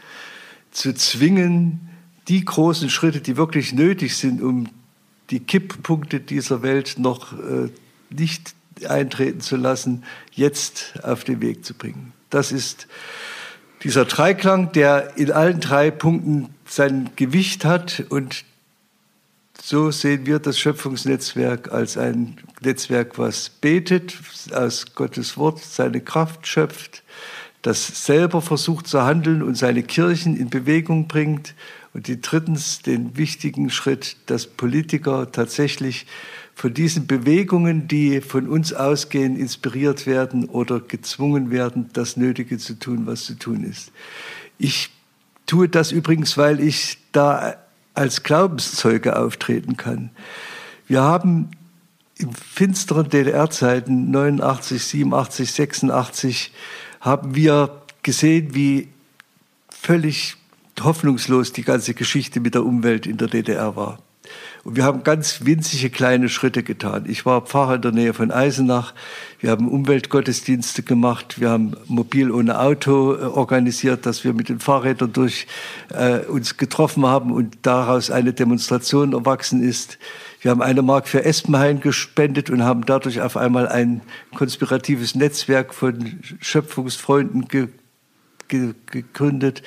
zu 0.71 0.93
zwingen, 0.95 1.89
die 2.27 2.43
großen 2.43 2.89
Schritte, 2.89 3.21
die 3.21 3.37
wirklich 3.37 3.73
nötig 3.73 4.17
sind, 4.17 4.41
um 4.41 4.69
die 5.29 5.39
Kipppunkte 5.39 6.19
dieser 6.19 6.63
Welt 6.63 6.95
noch 6.97 7.33
äh, 7.33 7.69
nicht 8.09 8.55
eintreten 8.87 9.41
zu 9.41 9.55
lassen, 9.55 10.03
jetzt 10.31 10.93
auf 11.03 11.23
den 11.23 11.41
Weg 11.41 11.65
zu 11.65 11.73
bringen. 11.73 12.13
Das 12.29 12.51
ist 12.51 12.87
dieser 13.83 14.05
Dreiklang, 14.05 14.71
der 14.71 15.17
in 15.17 15.31
allen 15.31 15.59
drei 15.59 15.91
Punkten 15.91 16.49
sein 16.65 17.09
Gewicht 17.15 17.65
hat 17.65 18.03
und 18.09 18.45
so 19.61 19.91
sehen 19.91 20.25
wir 20.25 20.39
das 20.39 20.57
Schöpfungsnetzwerk 20.57 21.71
als 21.71 21.97
ein 21.97 22.37
Netzwerk, 22.61 23.17
was 23.17 23.49
betet, 23.49 24.17
aus 24.53 24.95
Gottes 24.95 25.37
Wort 25.37 25.59
seine 25.59 26.01
Kraft 26.01 26.47
schöpft, 26.47 27.03
das 27.61 28.05
selber 28.05 28.41
versucht 28.41 28.87
zu 28.87 29.03
handeln 29.03 29.43
und 29.43 29.55
seine 29.55 29.83
Kirchen 29.83 30.37
in 30.37 30.49
Bewegung 30.49 31.07
bringt. 31.07 31.55
Und 31.93 32.07
die 32.07 32.21
drittens 32.21 32.81
den 32.81 33.17
wichtigen 33.17 33.69
Schritt, 33.69 34.17
dass 34.27 34.47
Politiker 34.47 35.31
tatsächlich 35.31 36.05
von 36.55 36.73
diesen 36.73 37.07
Bewegungen, 37.07 37.87
die 37.87 38.21
von 38.21 38.47
uns 38.47 38.73
ausgehen, 38.73 39.37
inspiriert 39.37 40.05
werden 40.05 40.45
oder 40.45 40.79
gezwungen 40.79 41.51
werden, 41.51 41.89
das 41.93 42.17
Nötige 42.17 42.57
zu 42.57 42.77
tun, 42.77 43.05
was 43.05 43.23
zu 43.23 43.35
tun 43.35 43.63
ist. 43.63 43.91
Ich 44.57 44.89
tue 45.45 45.67
das 45.67 45.91
übrigens, 45.91 46.37
weil 46.37 46.59
ich 46.59 46.97
da 47.11 47.55
als 47.93 48.23
Glaubenszeuge 48.23 49.17
auftreten 49.17 49.77
kann. 49.77 50.11
Wir 50.87 51.01
haben 51.01 51.49
in 52.17 52.33
finsteren 52.33 53.09
DDR-Zeiten 53.09 54.11
89, 54.11 54.83
87, 54.83 55.51
86 55.51 56.51
haben 57.01 57.35
wir 57.35 57.81
gesehen, 58.03 58.53
wie 58.53 58.89
völlig 59.69 60.35
hoffnungslos 60.81 61.53
die 61.53 61.63
ganze 61.63 61.93
Geschichte 61.93 62.39
mit 62.39 62.55
der 62.55 62.65
Umwelt 62.65 63.05
in 63.05 63.17
der 63.17 63.27
DDR 63.27 63.75
war. 63.75 63.99
Und 64.63 64.75
wir 64.75 64.83
haben 64.83 65.03
ganz 65.03 65.45
winzige 65.45 65.89
kleine 65.89 66.29
Schritte 66.29 66.63
getan. 66.63 67.05
Ich 67.07 67.25
war 67.25 67.41
Pfarrer 67.41 67.75
in 67.75 67.81
der 67.81 67.91
Nähe 67.91 68.13
von 68.13 68.29
Eisenach. 68.29 68.93
Wir 69.39 69.51
haben 69.51 69.69
Umweltgottesdienste 69.69 70.83
gemacht. 70.83 71.39
Wir 71.39 71.49
haben 71.49 71.75
mobil 71.87 72.29
ohne 72.29 72.59
Auto 72.59 73.15
äh, 73.15 73.21
organisiert, 73.21 74.05
dass 74.05 74.23
wir 74.23 74.33
mit 74.33 74.49
den 74.49 74.59
Fahrrädern 74.59 75.13
durch 75.13 75.47
äh, 75.89 76.19
uns 76.25 76.57
getroffen 76.57 77.05
haben 77.05 77.31
und 77.31 77.57
daraus 77.61 78.11
eine 78.11 78.33
Demonstration 78.33 79.13
erwachsen 79.13 79.63
ist. 79.63 79.97
Wir 80.41 80.51
haben 80.51 80.61
eine 80.61 80.81
Mark 80.81 81.07
für 81.07 81.25
Espenhain 81.25 81.81
gespendet 81.81 82.49
und 82.49 82.63
haben 82.63 82.85
dadurch 82.85 83.21
auf 83.21 83.35
einmal 83.35 83.67
ein 83.67 84.01
konspiratives 84.35 85.15
Netzwerk 85.15 85.73
von 85.73 86.19
Schöpfungsfreunden 86.39 87.47
ge 87.47 87.67
ge 88.47 88.73
gegründet. 88.87 89.61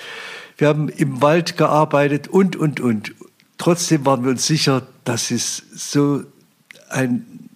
Wir 0.56 0.68
haben 0.68 0.88
im 0.88 1.20
Wald 1.20 1.56
gearbeitet 1.56 2.28
und, 2.28 2.56
und, 2.56 2.80
und. 2.80 3.14
Trotzdem 3.58 4.06
waren 4.06 4.24
wir 4.24 4.30
uns 4.30 4.46
sicher, 4.46 4.86
das 5.04 5.30
ist 5.30 5.62
so 5.92 6.24
ein 6.88 7.48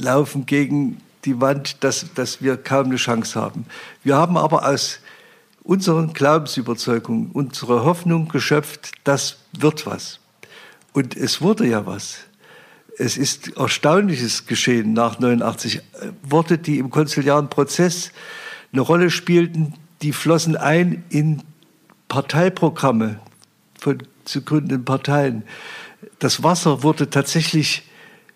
Laufen 0.00 0.46
gegen 0.46 1.00
die 1.24 1.40
Wand, 1.40 1.84
dass, 1.84 2.06
dass 2.14 2.42
wir 2.42 2.56
kaum 2.56 2.86
eine 2.86 2.96
Chance 2.96 3.40
haben. 3.40 3.66
Wir 4.02 4.16
haben 4.16 4.36
aber 4.36 4.66
aus 4.66 5.00
unseren 5.62 6.12
Glaubensüberzeugungen 6.12 7.30
unsere 7.32 7.84
Hoffnung 7.84 8.28
geschöpft, 8.28 8.92
das 9.04 9.38
wird 9.52 9.86
was. 9.86 10.20
Und 10.92 11.16
es 11.16 11.40
wurde 11.40 11.66
ja 11.66 11.84
was. 11.84 12.25
Es 12.98 13.18
ist 13.18 13.56
Erstaunliches 13.56 14.46
geschehen 14.46 14.94
nach 14.94 15.18
89. 15.18 15.82
Worte, 16.22 16.56
die 16.56 16.78
im 16.78 16.90
konziliaren 16.90 17.50
Prozess 17.50 18.10
eine 18.72 18.80
Rolle 18.80 19.10
spielten, 19.10 19.74
die 20.02 20.12
flossen 20.12 20.56
ein 20.56 21.04
in 21.10 21.42
Parteiprogramme 22.08 23.20
von 23.78 24.02
zu 24.24 24.42
gründenden 24.42 24.84
Parteien. 24.84 25.44
Das 26.18 26.42
Wasser 26.42 26.82
wurde 26.82 27.10
tatsächlich 27.10 27.82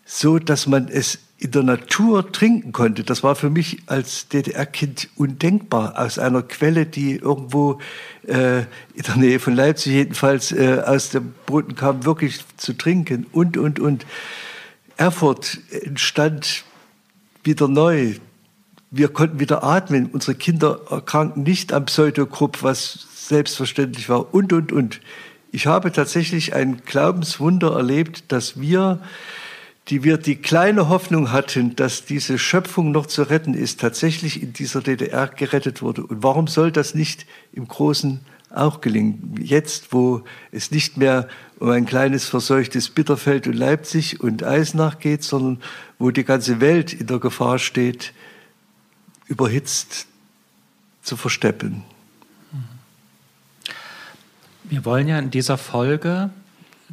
so, 0.04 0.38
dass 0.38 0.66
man 0.66 0.88
es 0.88 1.18
in 1.38 1.52
der 1.52 1.62
Natur 1.62 2.32
trinken 2.32 2.72
konnte. 2.72 3.02
Das 3.02 3.22
war 3.22 3.34
für 3.34 3.48
mich 3.48 3.78
als 3.86 4.28
DDR-Kind 4.28 5.08
undenkbar. 5.16 5.98
Aus 5.98 6.18
einer 6.18 6.42
Quelle, 6.42 6.84
die 6.84 7.16
irgendwo 7.16 7.80
äh, 8.26 8.60
in 8.94 9.02
der 9.06 9.16
Nähe 9.16 9.40
von 9.40 9.54
Leipzig 9.54 9.92
jedenfalls 9.92 10.52
äh, 10.52 10.82
aus 10.84 11.10
dem 11.10 11.32
Boden 11.46 11.76
kam, 11.76 12.04
wirklich 12.04 12.44
zu 12.58 12.74
trinken 12.74 13.26
und, 13.32 13.56
und, 13.56 13.80
und. 13.80 14.04
Erfurt 15.00 15.60
entstand 15.70 16.64
wieder 17.42 17.68
neu. 17.68 18.16
Wir 18.90 19.08
konnten 19.08 19.40
wieder 19.40 19.64
atmen. 19.64 20.10
Unsere 20.12 20.34
Kinder 20.34 20.78
erkrankten 20.90 21.42
nicht 21.42 21.72
am 21.72 21.86
Pseudogrupp, 21.86 22.62
was 22.62 23.06
selbstverständlich 23.14 24.10
war 24.10 24.34
und, 24.34 24.52
und, 24.52 24.72
und. 24.72 25.00
Ich 25.52 25.66
habe 25.66 25.90
tatsächlich 25.90 26.54
ein 26.54 26.82
Glaubenswunder 26.84 27.72
erlebt, 27.72 28.30
dass 28.30 28.60
wir, 28.60 29.00
die 29.88 30.04
wir 30.04 30.18
die 30.18 30.36
kleine 30.36 30.90
Hoffnung 30.90 31.32
hatten, 31.32 31.74
dass 31.76 32.04
diese 32.04 32.38
Schöpfung 32.38 32.90
noch 32.90 33.06
zu 33.06 33.22
retten 33.22 33.54
ist, 33.54 33.80
tatsächlich 33.80 34.42
in 34.42 34.52
dieser 34.52 34.82
DDR 34.82 35.28
gerettet 35.28 35.80
wurde. 35.80 36.04
Und 36.04 36.22
warum 36.22 36.46
soll 36.46 36.72
das 36.72 36.94
nicht 36.94 37.24
im 37.54 37.66
Großen 37.66 38.20
auch 38.50 38.80
gelingen? 38.80 39.36
Jetzt, 39.40 39.92
wo 39.92 40.22
es 40.52 40.70
nicht 40.70 40.96
mehr 40.96 41.28
um 41.58 41.70
ein 41.70 41.86
kleines 41.86 42.24
verseuchtes 42.24 42.90
Bitterfeld 42.90 43.46
und 43.46 43.54
Leipzig 43.54 44.20
und 44.20 44.42
Eisenach 44.42 44.98
geht, 44.98 45.22
sondern 45.22 45.62
wo 45.98 46.10
die 46.10 46.24
ganze 46.24 46.60
Welt 46.60 46.92
in 46.92 47.06
der 47.06 47.18
Gefahr 47.18 47.58
steht, 47.58 48.12
überhitzt 49.26 50.06
zu 51.02 51.16
versteppen. 51.16 51.84
Wir 54.64 54.84
wollen 54.84 55.08
ja 55.08 55.18
in 55.18 55.30
dieser 55.30 55.58
Folge 55.58 56.30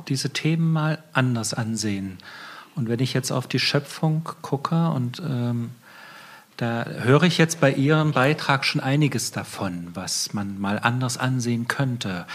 diese 0.07 0.31
Themen 0.31 0.71
mal 0.71 1.03
anders 1.13 1.53
ansehen. 1.53 2.17
Und 2.75 2.89
wenn 2.89 2.99
ich 2.99 3.13
jetzt 3.13 3.31
auf 3.31 3.47
die 3.47 3.59
Schöpfung 3.59 4.23
gucke 4.41 4.89
und 4.89 5.21
ähm, 5.25 5.71
da 6.57 6.85
höre 6.85 7.23
ich 7.23 7.37
jetzt 7.37 7.59
bei 7.59 7.71
Ihrem 7.71 8.11
Beitrag 8.11 8.65
schon 8.65 8.81
einiges 8.81 9.31
davon, 9.31 9.89
was 9.93 10.33
man 10.33 10.59
mal 10.59 10.79
anders 10.79 11.17
ansehen 11.17 11.67
könnte. 11.67 12.25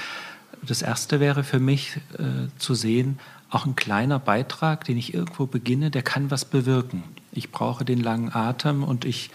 Das 0.63 0.81
erste 0.81 1.19
wäre 1.19 1.43
für 1.43 1.59
mich 1.59 1.97
äh, 2.19 2.49
zu 2.59 2.75
sehen, 2.75 3.19
auch 3.51 3.67
ein 3.67 3.77
kleiner 3.77 4.19
Beitrag, 4.19 4.85
den 4.85 4.97
ich 4.97 5.13
irgendwo 5.13 5.47
beginne, 5.47 5.91
der 5.91 6.03
kann 6.03 6.31
was 6.31 6.45
bewirken. 6.45 7.03
Ich 7.33 7.51
brauche 7.51 7.85
den 7.85 8.01
langen 8.01 8.33
Atem 8.33 8.85
und 8.85 9.05
ich 9.05 9.31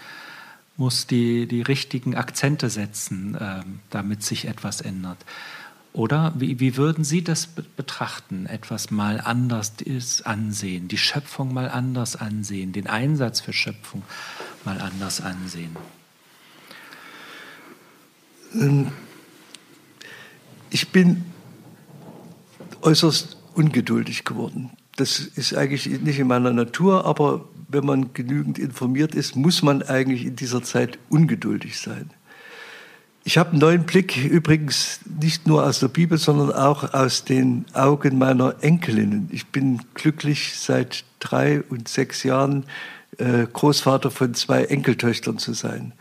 muss 0.76 1.06
die, 1.06 1.46
die 1.46 1.62
richtigen 1.62 2.16
Akzente 2.16 2.70
setzen, 2.70 3.34
äh, 3.34 3.62
damit 3.90 4.22
sich 4.22 4.46
etwas 4.46 4.80
ändert. 4.80 5.18
Oder 5.92 6.32
wie, 6.36 6.60
wie 6.60 6.76
würden 6.76 7.02
Sie 7.02 7.24
das 7.24 7.46
betrachten? 7.46 8.46
Etwas 8.46 8.90
mal 8.90 9.20
anders 9.20 9.72
ansehen, 10.24 10.88
die 10.88 10.98
Schöpfung 10.98 11.52
mal 11.52 11.68
anders 11.68 12.14
ansehen, 12.14 12.72
den 12.72 12.86
Einsatz 12.86 13.40
für 13.40 13.52
Schöpfung 13.52 14.02
mal 14.64 14.80
anders 14.80 15.20
ansehen? 15.20 15.76
Ähm, 18.54 18.92
ich 20.70 20.88
bin 20.90 21.24
äußerst 22.82 23.36
ungeduldig 23.54 24.24
geworden. 24.24 24.70
Das 24.96 25.18
ist 25.20 25.54
eigentlich 25.54 25.86
nicht 25.86 26.18
in 26.18 26.26
meiner 26.26 26.52
Natur, 26.52 27.04
aber 27.06 27.48
wenn 27.68 27.84
man 27.84 28.12
genügend 28.14 28.58
informiert 28.58 29.14
ist, 29.14 29.36
muss 29.36 29.62
man 29.62 29.82
eigentlich 29.82 30.24
in 30.24 30.36
dieser 30.36 30.62
Zeit 30.62 30.98
ungeduldig 31.08 31.78
sein. 31.78 32.10
Ich 33.28 33.36
habe 33.36 33.50
einen 33.50 33.58
neuen 33.58 33.84
Blick 33.84 34.16
übrigens 34.24 35.00
nicht 35.04 35.46
nur 35.46 35.66
aus 35.66 35.80
der 35.80 35.88
Bibel, 35.88 36.16
sondern 36.16 36.50
auch 36.50 36.94
aus 36.94 37.24
den 37.24 37.66
Augen 37.74 38.16
meiner 38.16 38.54
Enkelinnen. 38.62 39.28
Ich 39.30 39.48
bin 39.48 39.82
glücklich 39.92 40.54
seit 40.58 41.04
drei 41.20 41.60
und 41.60 41.88
sechs 41.88 42.22
Jahren 42.22 42.64
äh, 43.18 43.46
Großvater 43.52 44.10
von 44.10 44.32
zwei 44.32 44.64
Enkeltöchtern 44.64 45.36
zu 45.36 45.52
sein. 45.52 45.92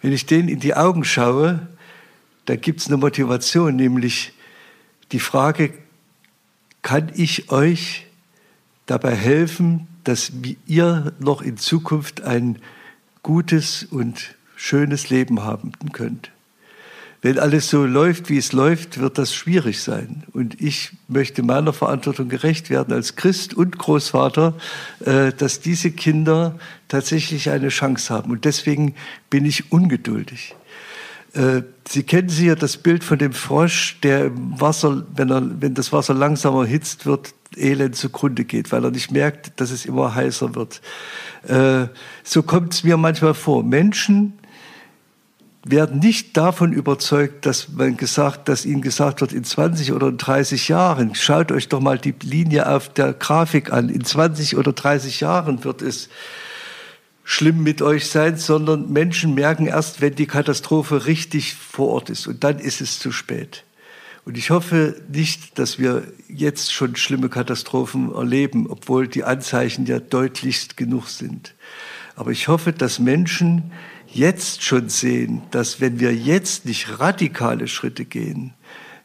Wenn 0.00 0.12
ich 0.12 0.26
denen 0.26 0.48
in 0.48 0.60
die 0.60 0.76
Augen 0.76 1.02
schaue, 1.02 1.66
da 2.44 2.54
gibt 2.54 2.78
es 2.82 2.86
eine 2.86 2.98
Motivation, 2.98 3.74
nämlich 3.74 4.32
die 5.10 5.18
Frage, 5.18 5.74
kann 6.82 7.10
ich 7.16 7.50
euch 7.50 8.06
dabei 8.86 9.16
helfen, 9.16 9.88
dass 10.04 10.30
ihr 10.68 11.12
noch 11.18 11.42
in 11.42 11.56
Zukunft 11.56 12.20
ein 12.20 12.60
gutes 13.24 13.82
und 13.82 14.36
schönes 14.54 15.10
Leben 15.10 15.42
haben 15.42 15.72
könnt? 15.92 16.30
Wenn 17.26 17.40
alles 17.40 17.70
so 17.70 17.84
läuft, 17.84 18.30
wie 18.30 18.38
es 18.38 18.52
läuft, 18.52 19.00
wird 19.00 19.18
das 19.18 19.34
schwierig 19.34 19.82
sein. 19.82 20.22
Und 20.32 20.62
ich 20.62 20.92
möchte 21.08 21.42
meiner 21.42 21.72
Verantwortung 21.72 22.28
gerecht 22.28 22.70
werden 22.70 22.94
als 22.94 23.16
Christ 23.16 23.52
und 23.52 23.78
Großvater, 23.78 24.54
äh, 25.04 25.32
dass 25.32 25.58
diese 25.58 25.90
Kinder 25.90 26.56
tatsächlich 26.86 27.50
eine 27.50 27.70
Chance 27.70 28.14
haben. 28.14 28.30
Und 28.30 28.44
deswegen 28.44 28.94
bin 29.28 29.44
ich 29.44 29.72
ungeduldig. 29.72 30.54
Äh, 31.32 31.62
Sie 31.88 32.04
kennen 32.04 32.28
sicher 32.28 32.54
das 32.54 32.76
Bild 32.76 33.02
von 33.02 33.18
dem 33.18 33.32
Frosch, 33.32 33.98
der 34.04 34.26
im 34.26 34.60
Wasser, 34.60 35.04
wenn, 35.16 35.30
er, 35.30 35.42
wenn 35.60 35.74
das 35.74 35.92
Wasser 35.92 36.14
langsamer 36.14 36.64
hitzt 36.64 37.06
wird, 37.06 37.34
elend 37.56 37.96
zugrunde 37.96 38.44
geht, 38.44 38.70
weil 38.70 38.84
er 38.84 38.92
nicht 38.92 39.10
merkt, 39.10 39.60
dass 39.60 39.72
es 39.72 39.84
immer 39.84 40.14
heißer 40.14 40.54
wird. 40.54 40.80
Äh, 41.48 41.88
so 42.22 42.44
kommt 42.44 42.74
es 42.74 42.84
mir 42.84 42.96
manchmal 42.96 43.34
vor. 43.34 43.64
Menschen, 43.64 44.34
werden 45.70 45.98
nicht 45.98 46.36
davon 46.36 46.72
überzeugt, 46.72 47.44
dass 47.44 47.70
man 47.70 47.96
gesagt, 47.96 48.48
dass 48.48 48.64
ihnen 48.64 48.82
gesagt 48.82 49.20
wird, 49.20 49.32
in 49.32 49.42
20 49.42 49.92
oder 49.92 50.12
30 50.12 50.68
Jahren, 50.68 51.14
schaut 51.14 51.50
euch 51.50 51.68
doch 51.68 51.80
mal 51.80 51.98
die 51.98 52.14
Linie 52.22 52.68
auf 52.68 52.88
der 52.88 53.12
Grafik 53.12 53.72
an, 53.72 53.88
in 53.88 54.04
20 54.04 54.56
oder 54.56 54.72
30 54.72 55.20
Jahren 55.20 55.64
wird 55.64 55.82
es 55.82 56.08
schlimm 57.24 57.64
mit 57.64 57.82
euch 57.82 58.08
sein, 58.08 58.36
sondern 58.36 58.92
Menschen 58.92 59.34
merken 59.34 59.66
erst, 59.66 60.00
wenn 60.00 60.14
die 60.14 60.26
Katastrophe 60.26 61.06
richtig 61.06 61.54
vor 61.54 61.88
Ort 61.88 62.10
ist. 62.10 62.28
Und 62.28 62.44
dann 62.44 62.60
ist 62.60 62.80
es 62.80 63.00
zu 63.00 63.10
spät. 63.10 63.64
Und 64.24 64.38
ich 64.38 64.50
hoffe 64.50 65.00
nicht, 65.08 65.58
dass 65.58 65.80
wir 65.80 66.04
jetzt 66.28 66.72
schon 66.72 66.94
schlimme 66.94 67.28
Katastrophen 67.28 68.14
erleben, 68.14 68.68
obwohl 68.68 69.08
die 69.08 69.24
Anzeichen 69.24 69.86
ja 69.86 69.98
deutlichst 69.98 70.76
genug 70.76 71.08
sind. 71.08 71.54
Aber 72.14 72.30
ich 72.30 72.46
hoffe, 72.48 72.72
dass 72.72 73.00
Menschen 73.00 73.72
jetzt 74.16 74.62
schon 74.62 74.88
sehen, 74.88 75.42
dass 75.50 75.80
wenn 75.80 76.00
wir 76.00 76.14
jetzt 76.14 76.64
nicht 76.64 76.98
radikale 76.98 77.68
Schritte 77.68 78.04
gehen, 78.04 78.54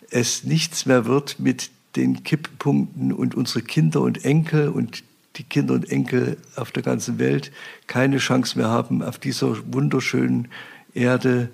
es 0.09 0.43
nichts 0.43 0.85
mehr 0.85 1.05
wird 1.05 1.39
mit 1.39 1.69
den 1.95 2.23
Kipppunkten 2.23 3.11
und 3.11 3.35
unsere 3.35 3.61
Kinder 3.61 4.01
und 4.01 4.23
Enkel 4.23 4.69
und 4.69 5.03
die 5.37 5.43
Kinder 5.43 5.73
und 5.73 5.89
Enkel 5.89 6.37
auf 6.55 6.71
der 6.71 6.83
ganzen 6.83 7.19
Welt 7.19 7.51
keine 7.87 8.17
Chance 8.17 8.57
mehr 8.57 8.69
haben, 8.69 9.01
auf 9.01 9.17
dieser 9.17 9.55
wunderschönen 9.73 10.49
Erde 10.93 11.49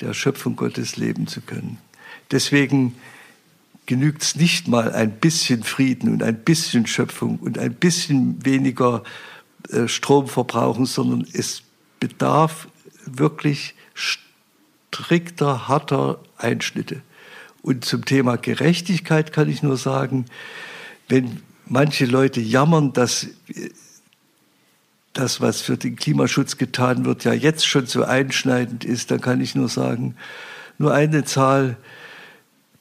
der 0.00 0.14
Schöpfung 0.14 0.56
Gottes 0.56 0.96
leben 0.96 1.26
zu 1.26 1.40
können. 1.40 1.78
Deswegen 2.30 2.94
genügt 3.86 4.22
es 4.22 4.36
nicht 4.36 4.68
mal 4.68 4.92
ein 4.92 5.12
bisschen 5.12 5.62
Frieden 5.64 6.12
und 6.12 6.22
ein 6.22 6.38
bisschen 6.38 6.86
Schöpfung 6.86 7.38
und 7.38 7.58
ein 7.58 7.74
bisschen 7.74 8.44
weniger 8.44 9.02
äh, 9.70 9.88
Strom 9.88 10.28
verbrauchen, 10.28 10.86
sondern 10.86 11.26
es 11.32 11.62
bedarf 12.00 12.68
wirklich 13.06 13.74
strikter, 13.94 15.68
harter 15.68 16.20
Einschnitte. 16.36 17.02
Und 17.62 17.84
zum 17.84 18.04
Thema 18.04 18.36
Gerechtigkeit 18.36 19.32
kann 19.32 19.48
ich 19.48 19.62
nur 19.62 19.76
sagen, 19.76 20.26
wenn 21.08 21.42
manche 21.66 22.06
Leute 22.06 22.40
jammern, 22.40 22.92
dass 22.92 23.28
das, 25.12 25.40
was 25.40 25.60
für 25.60 25.76
den 25.76 25.96
Klimaschutz 25.96 26.56
getan 26.56 27.04
wird, 27.04 27.24
ja 27.24 27.32
jetzt 27.32 27.66
schon 27.66 27.86
so 27.86 28.02
einschneidend 28.04 28.84
ist, 28.84 29.10
dann 29.10 29.20
kann 29.20 29.40
ich 29.40 29.54
nur 29.54 29.68
sagen, 29.68 30.16
nur 30.78 30.92
eine 30.92 31.24
Zahl, 31.24 31.76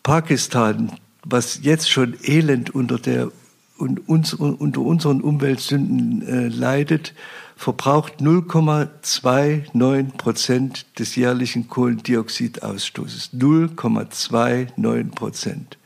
Pakistan, 0.04 0.98
was 1.24 1.60
jetzt 1.62 1.92
schon 1.92 2.16
elend 2.24 2.74
unter, 2.74 2.98
der, 2.98 3.32
unter 3.78 4.82
unseren 4.82 5.22
Umweltsünden 5.22 6.28
äh, 6.28 6.48
leidet, 6.48 7.14
verbraucht 7.62 8.22
0,29 8.22 10.18
Prozent 10.18 10.88
des 10.98 11.16
jährlichen 11.16 11.68
Kohlendioxidausstoßes. 11.70 13.36
0,29 13.36 15.12
Prozent. 15.12 15.78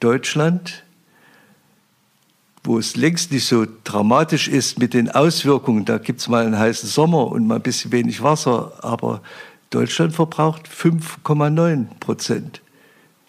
Deutschland, 0.00 0.82
wo 2.64 2.76
es 2.76 2.96
längst 2.96 3.30
nicht 3.30 3.46
so 3.46 3.66
dramatisch 3.84 4.48
ist 4.48 4.80
mit 4.80 4.94
den 4.94 5.12
Auswirkungen, 5.12 5.84
da 5.84 5.98
gibt 5.98 6.18
es 6.18 6.26
mal 6.26 6.44
einen 6.44 6.58
heißen 6.58 6.88
Sommer 6.88 7.28
und 7.28 7.46
mal 7.46 7.54
ein 7.56 7.62
bisschen 7.62 7.92
wenig 7.92 8.20
Wasser, 8.24 8.72
aber 8.82 9.22
Deutschland 9.70 10.14
verbraucht 10.14 10.66
5,9 10.68 12.00
Prozent 12.00 12.62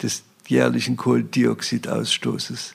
des 0.02 0.24
jährlichen 0.48 0.96
Kohlendioxidausstoßes. 0.96 2.74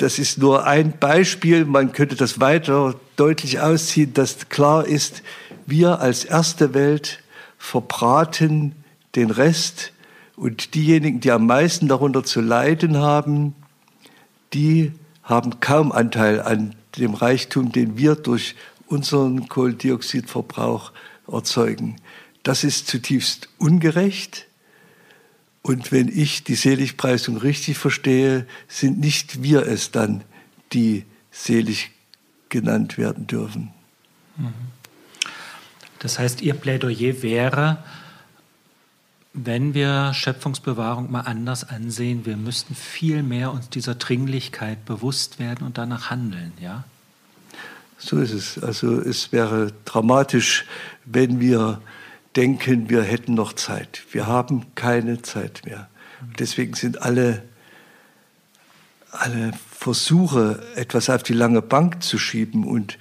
Das 0.00 0.18
ist 0.18 0.38
nur 0.38 0.66
ein 0.66 0.94
Beispiel. 0.98 1.66
Man 1.66 1.92
könnte 1.92 2.16
das 2.16 2.40
weiter 2.40 2.94
deutlich 3.16 3.60
ausziehen, 3.60 4.14
dass 4.14 4.48
klar 4.48 4.86
ist, 4.86 5.22
wir 5.66 6.00
als 6.00 6.24
erste 6.24 6.72
Welt 6.72 7.22
verbraten 7.58 8.74
den 9.14 9.30
Rest 9.30 9.92
und 10.36 10.74
diejenigen, 10.74 11.20
die 11.20 11.30
am 11.30 11.44
meisten 11.44 11.86
darunter 11.86 12.24
zu 12.24 12.40
leiden 12.40 12.96
haben, 12.96 13.54
die 14.54 14.92
haben 15.22 15.60
kaum 15.60 15.92
Anteil 15.92 16.40
an 16.40 16.74
dem 16.96 17.12
Reichtum, 17.12 17.70
den 17.70 17.98
wir 17.98 18.14
durch 18.14 18.54
unseren 18.86 19.50
Kohlendioxidverbrauch 19.50 20.92
erzeugen. 21.30 21.96
Das 22.42 22.64
ist 22.64 22.88
zutiefst 22.88 23.50
ungerecht 23.58 24.46
und 25.62 25.92
wenn 25.92 26.08
ich 26.08 26.44
die 26.44 26.54
Seligpreisung 26.54 27.36
richtig 27.36 27.78
verstehe, 27.78 28.46
sind 28.68 28.98
nicht 28.98 29.42
wir 29.42 29.66
es 29.66 29.90
dann, 29.90 30.24
die 30.72 31.04
selig 31.30 31.90
genannt 32.48 32.98
werden 32.98 33.26
dürfen. 33.26 33.70
Mhm. 34.36 34.52
Das 35.98 36.18
heißt, 36.18 36.40
Ihr 36.40 36.54
Plädoyer 36.54 37.22
wäre, 37.22 37.84
wenn 39.32 39.74
wir 39.74 40.12
Schöpfungsbewahrung 40.14 41.10
mal 41.10 41.20
anders 41.20 41.68
ansehen, 41.68 42.26
wir 42.26 42.36
müssten 42.36 42.74
viel 42.74 43.22
mehr 43.22 43.52
uns 43.52 43.68
dieser 43.68 43.94
Dringlichkeit 43.94 44.84
bewusst 44.86 45.38
werden 45.38 45.66
und 45.66 45.78
danach 45.78 46.10
handeln, 46.10 46.52
ja? 46.60 46.84
So 47.98 48.18
ist 48.18 48.32
es. 48.32 48.58
Also 48.62 48.98
es 48.98 49.30
wäre 49.30 49.72
dramatisch, 49.84 50.64
wenn 51.04 51.38
wir 51.38 51.82
denken, 52.36 52.88
wir 52.88 53.02
hätten 53.02 53.34
noch 53.34 53.52
Zeit. 53.52 54.04
Wir 54.12 54.26
haben 54.26 54.66
keine 54.74 55.22
Zeit 55.22 55.62
mehr. 55.64 55.88
Deswegen 56.38 56.74
sind 56.74 57.02
alle, 57.02 57.42
alle 59.10 59.52
Versuche, 59.70 60.62
etwas 60.76 61.08
auf 61.10 61.22
die 61.22 61.32
lange 61.32 61.62
Bank 61.62 62.02
zu 62.02 62.18
schieben 62.18 62.64
und 62.64 62.98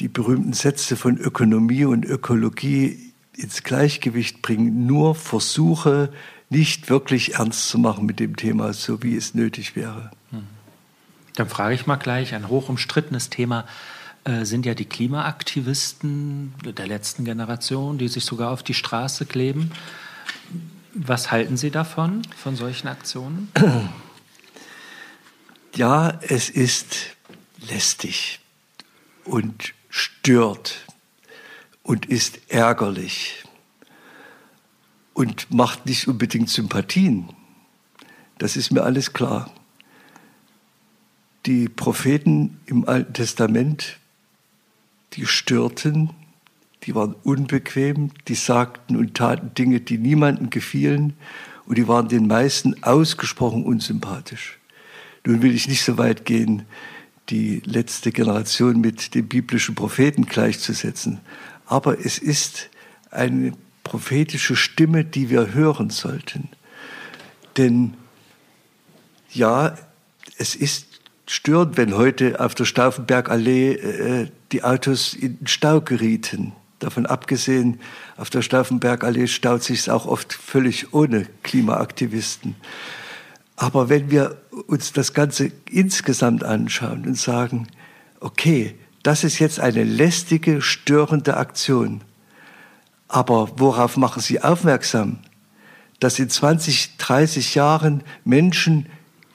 die 0.00 0.08
berühmten 0.08 0.52
Sätze 0.52 0.96
von 0.96 1.18
Ökonomie 1.18 1.84
und 1.84 2.04
Ökologie 2.04 3.12
ins 3.36 3.62
Gleichgewicht 3.62 4.42
bringen, 4.42 4.86
nur 4.86 5.14
versuche, 5.14 6.12
nicht 6.50 6.90
wirklich 6.90 7.34
ernst 7.34 7.68
zu 7.68 7.78
machen 7.78 8.06
mit 8.06 8.20
dem 8.20 8.36
Thema, 8.36 8.72
so 8.72 9.02
wie 9.02 9.16
es 9.16 9.34
nötig 9.34 9.76
wäre. 9.76 10.10
Hm. 10.30 10.44
Dann 11.36 11.48
frage 11.48 11.74
ich 11.74 11.86
mal 11.86 11.96
gleich, 11.96 12.34
ein 12.34 12.48
hoch 12.48 12.68
umstrittenes 12.68 13.30
Thema 13.30 13.66
äh, 14.24 14.44
sind 14.44 14.66
ja 14.66 14.74
die 14.74 14.84
Klimaaktivisten 14.86 16.54
der 16.64 16.86
letzten 16.86 17.24
Generation, 17.24 17.98
die 17.98 18.08
sich 18.08 18.24
sogar 18.24 18.50
auf 18.50 18.62
die 18.62 18.74
Straße 18.74 19.26
kleben. 19.26 19.70
Was 20.94 21.30
halten 21.30 21.56
Sie 21.56 21.70
davon, 21.70 22.22
von 22.36 22.56
solchen 22.56 22.88
Aktionen? 22.88 23.50
Ja, 25.76 26.20
es 26.20 26.50
ist 26.50 27.16
lästig 27.68 28.38
und 29.24 29.74
stört 29.88 30.86
und 31.82 32.06
ist 32.06 32.38
ärgerlich 32.46 33.42
und 35.14 35.52
macht 35.52 35.86
nicht 35.86 36.06
unbedingt 36.06 36.48
Sympathien. 36.48 37.28
Das 38.38 38.56
ist 38.56 38.70
mir 38.70 38.84
alles 38.84 39.12
klar. 39.12 39.50
Die 41.46 41.68
Propheten 41.68 42.60
im 42.66 42.88
Alten 42.88 43.12
Testament, 43.12 43.98
die 45.16 45.26
störten, 45.26 46.10
die 46.84 46.94
waren 46.94 47.14
unbequem, 47.22 48.10
die 48.28 48.34
sagten 48.34 48.96
und 48.96 49.14
taten 49.14 49.54
Dinge, 49.54 49.80
die 49.80 49.98
niemandem 49.98 50.50
gefielen 50.50 51.14
und 51.66 51.78
die 51.78 51.88
waren 51.88 52.08
den 52.08 52.26
meisten 52.26 52.82
ausgesprochen 52.82 53.64
unsympathisch. 53.64 54.58
Nun 55.24 55.42
will 55.42 55.54
ich 55.54 55.68
nicht 55.68 55.82
so 55.82 55.96
weit 55.96 56.24
gehen, 56.24 56.62
die 57.30 57.62
letzte 57.64 58.12
Generation 58.12 58.80
mit 58.80 59.14
den 59.14 59.26
biblischen 59.28 59.74
Propheten 59.74 60.26
gleichzusetzen, 60.26 61.20
aber 61.66 62.04
es 62.04 62.18
ist 62.18 62.68
eine 63.10 63.52
prophetische 63.82 64.56
Stimme, 64.56 65.04
die 65.04 65.30
wir 65.30 65.54
hören 65.54 65.88
sollten. 65.88 66.48
Denn 67.56 67.94
ja, 69.30 69.76
es 70.36 70.54
ist 70.54 71.00
störend, 71.26 71.76
wenn 71.76 71.96
heute 71.96 72.40
auf 72.40 72.54
der 72.54 72.64
Stauffenbergallee 72.64 73.72
äh, 73.72 74.28
die 74.54 74.62
Autos 74.62 75.14
in 75.14 75.38
Stau 75.46 75.80
gerieten. 75.80 76.52
Davon 76.78 77.06
abgesehen, 77.06 77.80
auf 78.16 78.30
der 78.30 78.40
Stauffenbergallee 78.40 79.26
staut 79.26 79.64
sich 79.64 79.80
es 79.80 79.88
auch 79.88 80.06
oft 80.06 80.32
völlig 80.32 80.94
ohne 80.94 81.26
Klimaaktivisten. 81.42 82.54
Aber 83.56 83.88
wenn 83.88 84.12
wir 84.12 84.36
uns 84.68 84.92
das 84.92 85.12
Ganze 85.12 85.50
insgesamt 85.68 86.44
anschauen 86.44 87.04
und 87.04 87.18
sagen, 87.18 87.66
okay, 88.20 88.76
das 89.02 89.24
ist 89.24 89.40
jetzt 89.40 89.58
eine 89.58 89.82
lästige, 89.82 90.62
störende 90.62 91.36
Aktion. 91.36 92.02
Aber 93.08 93.58
worauf 93.58 93.96
machen 93.96 94.22
Sie 94.22 94.40
aufmerksam? 94.40 95.18
Dass 95.98 96.20
in 96.20 96.30
20, 96.30 96.96
30 96.98 97.56
Jahren 97.56 98.04
Menschen 98.24 98.86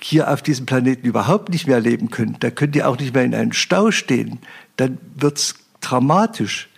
hier 0.01 0.31
auf 0.31 0.41
diesem 0.41 0.65
Planeten 0.65 1.05
überhaupt 1.05 1.49
nicht 1.49 1.67
mehr 1.67 1.79
leben 1.79 2.09
können. 2.09 2.37
Da 2.39 2.51
können 2.51 2.71
die 2.71 2.83
auch 2.83 2.97
nicht 2.97 3.13
mehr 3.13 3.23
in 3.23 3.35
einem 3.35 3.53
Stau 3.53 3.91
stehen. 3.91 4.39
Dann 4.77 4.97
wird's 5.15 5.55
dramatisch. 5.81 6.69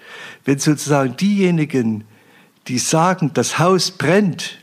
Wenn 0.46 0.60
sozusagen 0.60 1.16
diejenigen, 1.18 2.04
die 2.68 2.80
sagen, 2.80 3.32
das 3.34 3.60
Haus 3.60 3.92
brennt, 3.92 4.58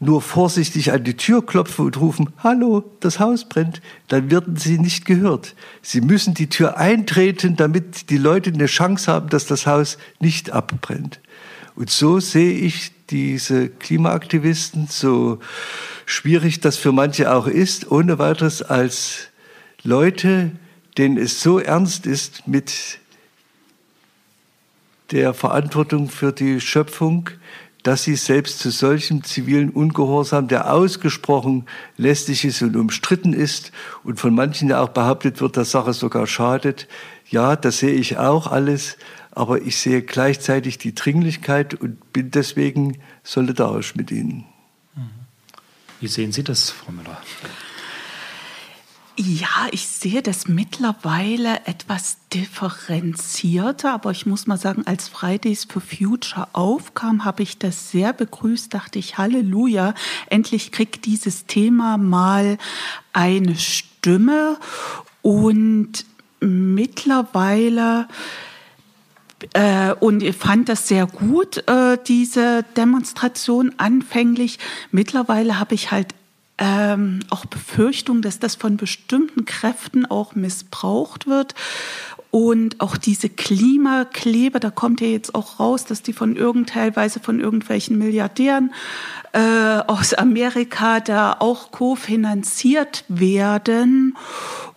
nur 0.00 0.20
vorsichtig 0.20 0.92
an 0.92 1.04
die 1.04 1.16
Tür 1.16 1.44
klopfen 1.44 1.86
und 1.86 1.98
rufen, 1.98 2.30
hallo, 2.38 2.84
das 3.00 3.20
Haus 3.20 3.48
brennt, 3.48 3.80
dann 4.08 4.30
werden 4.30 4.56
sie 4.56 4.78
nicht 4.78 5.06
gehört. 5.06 5.54
Sie 5.82 6.00
müssen 6.00 6.34
die 6.34 6.48
Tür 6.48 6.76
eintreten, 6.76 7.56
damit 7.56 8.10
die 8.10 8.18
Leute 8.18 8.52
eine 8.52 8.66
Chance 8.66 9.10
haben, 9.10 9.28
dass 9.28 9.46
das 9.46 9.66
Haus 9.66 9.98
nicht 10.20 10.50
abbrennt. 10.50 11.20
Und 11.74 11.90
so 11.90 12.20
sehe 12.20 12.52
ich 12.52 12.92
diese 13.10 13.68
Klimaaktivisten, 13.68 14.88
so 14.88 15.38
schwierig 16.06 16.60
das 16.60 16.76
für 16.76 16.92
manche 16.92 17.32
auch 17.32 17.46
ist, 17.46 17.90
ohne 17.90 18.18
weiteres 18.18 18.62
als 18.62 19.28
Leute, 19.82 20.52
denen 20.96 21.18
es 21.18 21.40
so 21.42 21.58
ernst 21.58 22.06
ist 22.06 22.46
mit 22.46 22.98
der 25.10 25.34
Verantwortung 25.34 26.08
für 26.08 26.32
die 26.32 26.60
Schöpfung, 26.60 27.30
dass 27.82 28.04
sie 28.04 28.16
selbst 28.16 28.60
zu 28.60 28.70
solchem 28.70 29.22
zivilen 29.22 29.68
Ungehorsam, 29.68 30.48
der 30.48 30.72
ausgesprochen 30.72 31.66
lästig 31.98 32.46
ist 32.46 32.62
und 32.62 32.76
umstritten 32.76 33.34
ist 33.34 33.72
und 34.04 34.18
von 34.18 34.34
manchen 34.34 34.70
ja 34.70 34.80
auch 34.80 34.88
behauptet 34.88 35.42
wird, 35.42 35.58
dass 35.58 35.72
Sache 35.72 35.92
sogar 35.92 36.26
schadet. 36.26 36.88
Ja, 37.28 37.56
das 37.56 37.78
sehe 37.78 37.92
ich 37.92 38.16
auch 38.16 38.46
alles, 38.46 38.96
aber 39.34 39.62
ich 39.62 39.78
sehe 39.78 40.02
gleichzeitig 40.02 40.78
die 40.78 40.94
Dringlichkeit 40.94 41.74
und 41.74 42.12
bin 42.12 42.30
deswegen 42.30 42.98
solidarisch 43.22 43.94
mit 43.94 44.10
Ihnen. 44.10 44.44
Wie 46.00 46.08
sehen 46.08 46.32
Sie 46.32 46.44
das, 46.44 46.70
Frau 46.70 46.92
Müller? 46.92 47.20
Ja, 49.16 49.68
ich 49.70 49.86
sehe 49.86 50.22
das 50.22 50.48
mittlerweile 50.48 51.66
etwas 51.66 52.18
differenzierter, 52.32 53.94
aber 53.94 54.10
ich 54.10 54.26
muss 54.26 54.48
mal 54.48 54.58
sagen, 54.58 54.86
als 54.86 55.08
Fridays 55.08 55.64
for 55.64 55.80
Future 55.80 56.48
aufkam, 56.52 57.24
habe 57.24 57.44
ich 57.44 57.58
das 57.58 57.92
sehr 57.92 58.12
begrüßt, 58.12 58.74
dachte 58.74 58.98
ich, 58.98 59.16
Halleluja, 59.16 59.94
endlich 60.30 60.72
kriegt 60.72 61.06
dieses 61.06 61.46
Thema 61.46 61.96
mal 61.96 62.58
eine 63.12 63.54
Stimme 63.56 64.58
und 65.22 66.04
mittlerweile 66.40 68.08
äh, 68.10 68.53
und 70.00 70.22
ich 70.22 70.36
fand 70.36 70.68
das 70.68 70.88
sehr 70.88 71.06
gut, 71.06 71.68
äh, 71.68 71.98
diese 72.06 72.64
Demonstration 72.76 73.72
anfänglich. 73.76 74.58
Mittlerweile 74.90 75.58
habe 75.58 75.74
ich 75.74 75.90
halt 75.90 76.14
ähm, 76.58 77.20
auch 77.30 77.46
Befürchtung, 77.46 78.22
dass 78.22 78.38
das 78.38 78.54
von 78.54 78.76
bestimmten 78.76 79.44
Kräften 79.44 80.06
auch 80.06 80.34
missbraucht 80.34 81.26
wird. 81.26 81.54
Und 82.30 82.80
auch 82.80 82.96
diese 82.96 83.28
Klimakleber, 83.28 84.58
da 84.58 84.70
kommt 84.70 85.00
ja 85.00 85.06
jetzt 85.06 85.36
auch 85.36 85.60
raus, 85.60 85.84
dass 85.84 86.02
die 86.02 86.12
von 86.12 86.34
irgend 86.34 86.70
teilweise 86.70 87.20
von 87.20 87.38
irgendwelchen 87.38 87.96
Milliardären 87.96 88.72
äh, 89.32 89.38
aus 89.86 90.14
Amerika 90.14 90.98
da 90.98 91.36
auch 91.38 91.70
kofinanziert 91.70 93.04
werden. 93.08 94.16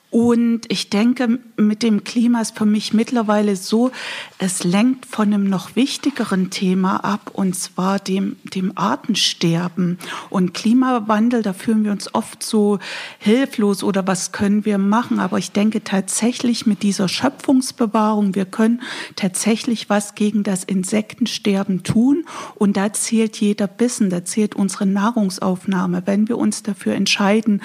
Und 0.10 0.62
ich 0.70 0.90
denke, 0.90 1.40
mit 1.58 1.84
dem 1.84 2.06
Klima 2.06 2.40
ist 2.40 2.58
für 2.58 2.66
mich 2.66 2.94
mittlerweile 2.94 3.58
so, 3.58 3.92
es 4.38 4.64
lenkt 4.64 5.06
von 5.06 5.34
einem 5.34 5.50
noch 5.50 5.76
wichtigeren 5.76 6.50
Thema 6.50 7.04
ab, 7.04 7.32
und 7.34 7.58
zwar 7.58 8.00
dem, 8.00 8.38
dem 8.46 8.72
Artensterben. 8.78 10.00
Und 10.30 10.54
Klimawandel, 10.54 11.42
da 11.42 11.52
fühlen 11.52 11.84
wir 11.84 11.92
uns 11.92 12.16
oft 12.16 12.42
so 12.42 12.80
hilflos 13.20 13.84
oder 13.84 14.08
was 14.08 14.32
können 14.32 14.64
wir 14.64 14.78
machen. 14.78 15.20
Aber 15.20 15.40
ich 15.40 15.52
denke 15.52 15.84
tatsächlich 15.84 16.66
mit 16.66 16.84
dieser 16.84 17.10
Schöpfungsbewahrung, 17.10 18.34
wir 18.34 18.46
können 18.46 18.82
tatsächlich 19.18 19.90
was 19.90 20.16
gegen 20.16 20.44
das 20.44 20.64
Insektensterben 20.64 21.84
tun. 21.84 22.24
Und 22.56 22.78
da 22.78 22.94
zählt 22.94 23.42
jeder 23.42 23.68
Bissen, 23.68 24.10
da 24.10 24.24
zählt 24.24 24.56
unsere 24.56 24.86
Nahrungsaufnahme. 24.86 26.04
Wenn 26.06 26.30
wir 26.30 26.38
uns 26.38 26.64
dafür 26.64 26.96
entscheiden, 26.96 27.62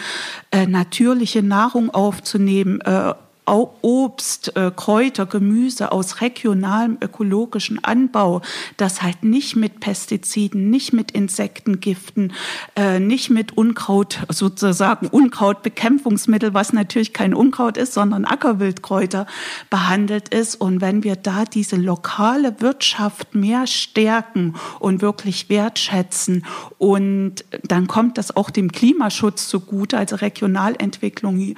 äh, 0.50 0.66
natürliche 0.66 1.44
Nahrung 1.44 1.90
aufzunehmen, 1.90 2.31
aufzunehmen, 2.32 2.80
äh, 2.80 3.14
Obst, 3.44 4.56
äh, 4.56 4.70
Kräuter, 4.74 5.26
Gemüse 5.26 5.90
aus 5.90 6.20
regionalem 6.20 6.96
ökologischen 7.00 7.82
Anbau, 7.82 8.40
das 8.76 9.02
halt 9.02 9.24
nicht 9.24 9.56
mit 9.56 9.80
Pestiziden, 9.80 10.70
nicht 10.70 10.92
mit 10.92 11.10
Insektengiften, 11.10 12.32
äh, 12.76 13.00
nicht 13.00 13.30
mit 13.30 13.56
Unkraut, 13.56 14.20
sozusagen 14.28 15.08
Unkrautbekämpfungsmittel, 15.08 16.54
was 16.54 16.72
natürlich 16.72 17.12
kein 17.12 17.34
Unkraut 17.34 17.76
ist, 17.76 17.94
sondern 17.94 18.24
Ackerwildkräuter 18.24 19.26
behandelt 19.70 20.28
ist. 20.28 20.54
Und 20.54 20.80
wenn 20.80 21.02
wir 21.02 21.16
da 21.16 21.44
diese 21.44 21.76
lokale 21.76 22.60
Wirtschaft 22.60 23.34
mehr 23.34 23.66
stärken 23.66 24.54
und 24.78 25.02
wirklich 25.02 25.48
wertschätzen 25.48 26.46
und 26.78 27.44
dann 27.64 27.88
kommt 27.88 28.18
das 28.18 28.36
auch 28.36 28.50
dem 28.50 28.70
Klimaschutz 28.70 29.48
zugute, 29.48 29.98
also 29.98 30.14
Regionalentwicklung 30.16 31.56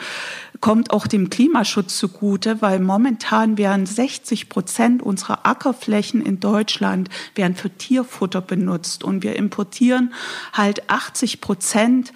kommt 0.60 0.90
auch 0.92 1.06
dem 1.06 1.30
Klimaschutz 1.30 1.98
zugute, 1.98 2.62
weil 2.62 2.80
momentan 2.80 3.58
werden 3.58 3.86
60 3.86 4.48
Prozent 4.48 5.02
unserer 5.02 5.46
Ackerflächen 5.46 6.24
in 6.24 6.40
Deutschland 6.40 7.08
werden 7.34 7.56
für 7.56 7.70
Tierfutter 7.70 8.40
benutzt. 8.40 9.04
Und 9.04 9.22
wir 9.22 9.36
importieren 9.36 10.14
halt 10.52 10.88
80 10.88 11.40
Prozent 11.40 12.12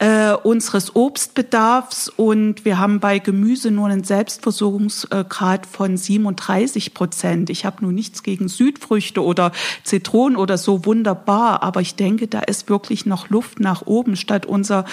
äh, 0.00 0.32
unseres 0.32 0.96
Obstbedarfs. 0.96 2.08
Und 2.08 2.64
wir 2.64 2.78
haben 2.78 3.00
bei 3.00 3.18
Gemüse 3.18 3.70
nur 3.70 3.88
einen 3.88 4.02
Selbstversorgungsgrad 4.02 5.66
von 5.66 5.96
37 5.96 6.94
Prozent. 6.94 7.50
Ich 7.50 7.66
habe 7.66 7.82
nur 7.82 7.92
nichts 7.92 8.22
gegen 8.22 8.48
Südfrüchte 8.48 9.22
oder 9.22 9.52
Zitronen 9.84 10.38
oder 10.38 10.56
so. 10.56 10.86
Wunderbar, 10.86 11.62
aber 11.62 11.82
ich 11.82 11.96
denke, 11.96 12.28
da 12.28 12.40
ist 12.40 12.70
wirklich 12.70 13.04
noch 13.04 13.28
Luft 13.28 13.60
nach 13.60 13.86
oben, 13.86 14.16
statt 14.16 14.46
unser 14.46 14.86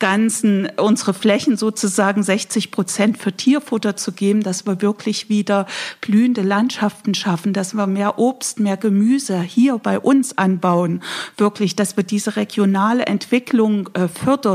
ganzen, 0.00 0.68
unsere 0.76 1.14
Flächen 1.14 1.56
sozusagen 1.56 2.24
60 2.24 2.72
Prozent 2.72 3.18
für 3.18 3.32
Tierfutter 3.32 3.96
zu 3.96 4.10
geben, 4.10 4.42
dass 4.42 4.66
wir 4.66 4.82
wirklich 4.82 5.28
wieder 5.28 5.66
blühende 6.00 6.42
Landschaften 6.42 7.14
schaffen, 7.14 7.52
dass 7.52 7.74
wir 7.74 7.86
mehr 7.86 8.18
Obst, 8.18 8.58
mehr 8.58 8.76
Gemüse 8.76 9.40
hier 9.40 9.78
bei 9.78 10.00
uns 10.00 10.36
anbauen, 10.36 11.00
wirklich, 11.36 11.76
dass 11.76 11.96
wir 11.96 12.02
diese 12.02 12.34
regionale 12.34 13.06
Entwicklung 13.06 13.88
äh, 13.94 14.08
fördern 14.08 14.47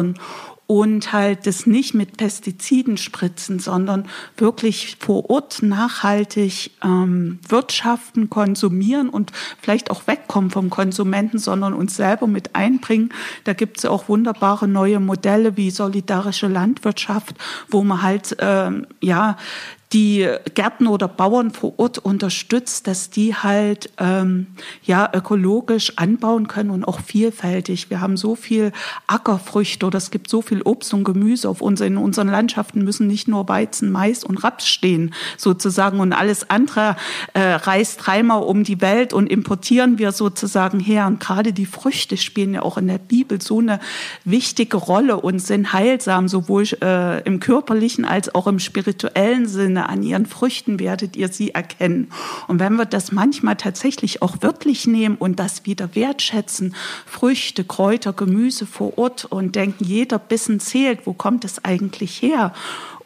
und 0.66 1.12
halt 1.12 1.46
das 1.46 1.68
nicht 1.68 1.94
mit 1.94 2.18
Pestiziden 2.18 2.98
spritzen, 2.98 3.60
sondern 3.60 4.08
wirklich 4.38 4.98
vor 5.00 5.30
Ort 5.30 5.62
nachhaltig 5.62 6.72
ähm, 6.84 7.40
wirtschaften, 7.48 8.30
konsumieren 8.30 9.10
und 9.10 9.32
vielleicht 9.62 9.92
auch 9.92 10.08
wegkommen 10.08 10.52
vom 10.52 10.70
Konsumenten, 10.70 11.38
sondern 11.38 11.74
uns 11.74 11.96
selber 11.96 12.28
mit 12.28 12.56
einbringen. 12.56 13.10
Da 13.44 13.54
gibt 13.54 13.80
es 13.80 13.86
auch 13.86 14.08
wunderbare 14.08 14.68
neue 14.68 15.00
Modelle 15.00 15.58
wie 15.58 15.70
solidarische 15.70 16.48
Landwirtschaft, 16.48 17.36
wo 17.70 17.84
man 17.84 18.02
halt 18.02 18.36
ähm, 18.40 18.88
ja 19.02 19.38
die 19.94 20.28
Gärten 20.56 20.88
oder 20.88 21.08
Bauern 21.08 21.52
vor 21.52 21.78
Ort 21.78 22.00
unterstützt, 22.00 22.88
dass 22.88 23.12
die 23.12 23.36
halt 23.36 23.92
ähm, 24.00 24.48
ja 24.84 25.10
ökologisch 25.14 25.98
anbauen 25.98 26.48
können 26.48 26.72
und 26.72 26.84
auch 26.84 27.00
vielfältig. 27.00 27.92
Wir 27.92 28.02
haben 28.02 28.18
so 28.18 28.36
viel 28.36 28.72
Ackerfrüchte 29.06 29.86
oder 29.86 29.98
es 29.98 30.10
gibt 30.10 30.30
so 30.30 30.42
viel 30.42 30.64
Obst 30.64 30.94
und 30.96 31.04
Gemüse 31.04 31.48
auf 31.48 31.62
uns. 31.62 31.80
In 31.82 31.98
unseren 31.98 32.28
Landschaften 32.28 32.84
müssen 32.84 33.06
nicht 33.06 33.28
nur 33.28 33.48
Weizen, 33.48 33.92
Mais 33.92 34.24
und 34.24 34.44
Raps 34.44 34.68
stehen 34.68 35.14
sozusagen 35.38 36.00
und 36.00 36.12
alles 36.12 36.50
andere 36.50 36.96
äh, 37.34 37.42
reist 37.42 38.00
dreimal 38.04 38.42
um 38.42 38.64
die 38.64 38.82
Welt 38.82 39.14
und 39.14 39.28
importieren 39.28 40.00
wir 40.00 40.12
sozusagen 40.12 40.80
her. 40.80 41.06
Und 41.06 41.20
gerade 41.20 41.54
die 41.54 41.68
Früchte 41.68 42.18
spielen 42.18 42.56
ja 42.56 42.64
auch 42.64 42.80
in 42.80 42.88
der 42.88 42.98
Bibel 42.98 43.40
so 43.42 43.60
eine 43.60 43.80
wichtige 44.26 44.78
Rolle 44.78 45.18
und 45.18 45.38
sind 45.40 45.72
heilsam 45.72 46.28
sowohl 46.28 46.64
äh, 46.82 47.22
im 47.24 47.40
körperlichen 47.40 48.06
als 48.06 48.34
auch 48.34 48.48
im 48.48 48.60
spirituellen 48.60 49.48
Sinne 49.48 49.83
an 49.90 50.04
ihren 50.04 50.26
Früchten 50.26 50.80
werdet 50.80 51.16
ihr 51.16 51.28
sie 51.28 51.52
erkennen. 51.52 52.10
Und 52.48 52.60
wenn 52.60 52.76
wir 52.76 52.86
das 52.86 53.12
manchmal 53.12 53.56
tatsächlich 53.56 54.22
auch 54.22 54.38
wörtlich 54.42 54.88
nehmen 54.88 55.16
und 55.16 55.40
das 55.40 55.66
wieder 55.66 55.96
wertschätzen, 55.96 56.76
Früchte, 57.06 57.64
Kräuter, 57.64 58.14
Gemüse 58.14 58.66
vor 58.66 58.98
Ort 58.98 59.26
und 59.26 59.56
denken, 59.56 59.84
jeder 59.84 60.20
Bissen 60.20 60.60
zählt, 60.60 61.06
wo 61.06 61.14
kommt 61.14 61.46
es 61.46 61.64
eigentlich 61.64 62.22
her? 62.22 62.54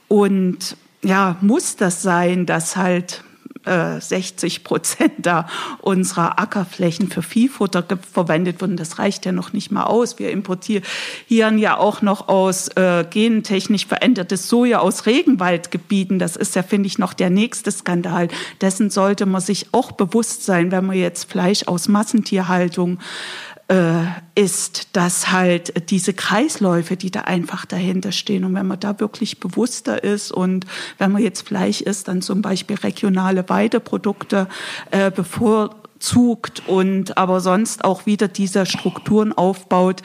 Und 0.08 0.78
ja, 1.04 1.38
muss 1.42 1.76
das 1.76 2.02
sein, 2.02 2.46
dass 2.46 2.76
halt 2.76 3.24
60 4.00 4.58
äh, 4.58 4.60
Prozent 4.62 5.14
da 5.18 5.48
unserer 5.82 6.40
Ackerflächen 6.40 7.10
für 7.10 7.22
Viehfutter 7.22 7.84
verwendet 8.12 8.62
wurden. 8.62 8.78
Das 8.78 9.00
reicht 9.00 9.26
ja 9.26 9.32
noch 9.32 9.54
nicht 9.54 9.72
mal 9.72 9.84
aus. 9.84 10.20
Wir 10.20 10.32
importieren 10.32 10.84
ja 11.30 11.78
auch 11.78 12.02
noch 12.02 12.28
aus 12.28 12.70
äh, 12.70 13.06
gentechnisch 13.10 13.86
verändertes 13.86 14.48
Soja 14.48 14.80
aus 14.80 15.06
Regenwaldgebieten. 15.06 16.20
Das 16.20 16.36
ist 16.36 16.56
ja, 16.56 16.64
finde 16.64 16.88
ich, 16.88 16.98
noch 16.98 17.14
der 17.14 17.30
nächste 17.30 17.72
Skandal. 17.72 18.28
Dessen 18.62 18.90
sollte 18.90 19.26
man 19.26 19.42
sich 19.42 19.68
auch 19.74 19.92
bewusst 19.92 20.46
sein, 20.46 20.72
wenn 20.72 20.86
man 20.86 20.98
jetzt 20.98 21.30
Fleisch 21.32 21.68
aus 21.68 21.88
Massentierhaltung 21.88 23.00
ist, 24.36 24.96
dass 24.96 25.30
halt 25.34 25.90
diese 25.90 26.14
Kreisläufe, 26.14 26.96
die 26.96 27.12
da 27.12 27.22
einfach 27.22 27.66
dahinter 27.66 28.14
stehen 28.14 28.46
und 28.46 28.56
wenn 28.56 28.66
man 28.66 28.80
da 28.80 29.02
wirklich 29.02 29.42
bewusster 29.42 30.02
ist 30.06 30.32
und 30.32 30.66
wenn 31.00 31.12
man 31.12 31.22
jetzt 31.22 31.46
Fleisch 31.46 31.82
isst, 31.82 32.08
dann 32.08 32.22
zum 32.22 32.42
Beispiel 32.42 32.78
regionale 32.78 33.50
Weideprodukte 33.50 34.48
äh, 34.92 35.12
bevorzugt 35.12 36.64
und 36.68 37.18
aber 37.18 37.42
sonst 37.42 37.84
auch 37.84 38.06
wieder 38.06 38.30
diese 38.30 38.66
Strukturen 38.66 39.34
aufbaut, 39.34 40.02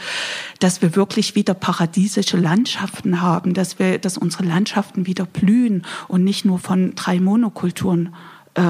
dass 0.59 0.83
wir 0.83 0.97
wirklich 0.97 1.37
wieder 1.37 1.55
paradiesische 1.55 2.39
Landschaften 2.39 3.21
haben, 3.23 3.55
dass 3.55 3.79
wir, 3.79 4.01
dass 4.01 4.19
unsere 4.19 4.43
Landschaften 4.43 5.07
wieder 5.07 5.25
blühen 5.25 5.87
und 6.09 6.25
nicht 6.25 6.45
nur 6.45 6.59
von 6.59 6.97
drei 6.97 7.21
Monokulturen 7.21 8.13
äh, 8.55 8.63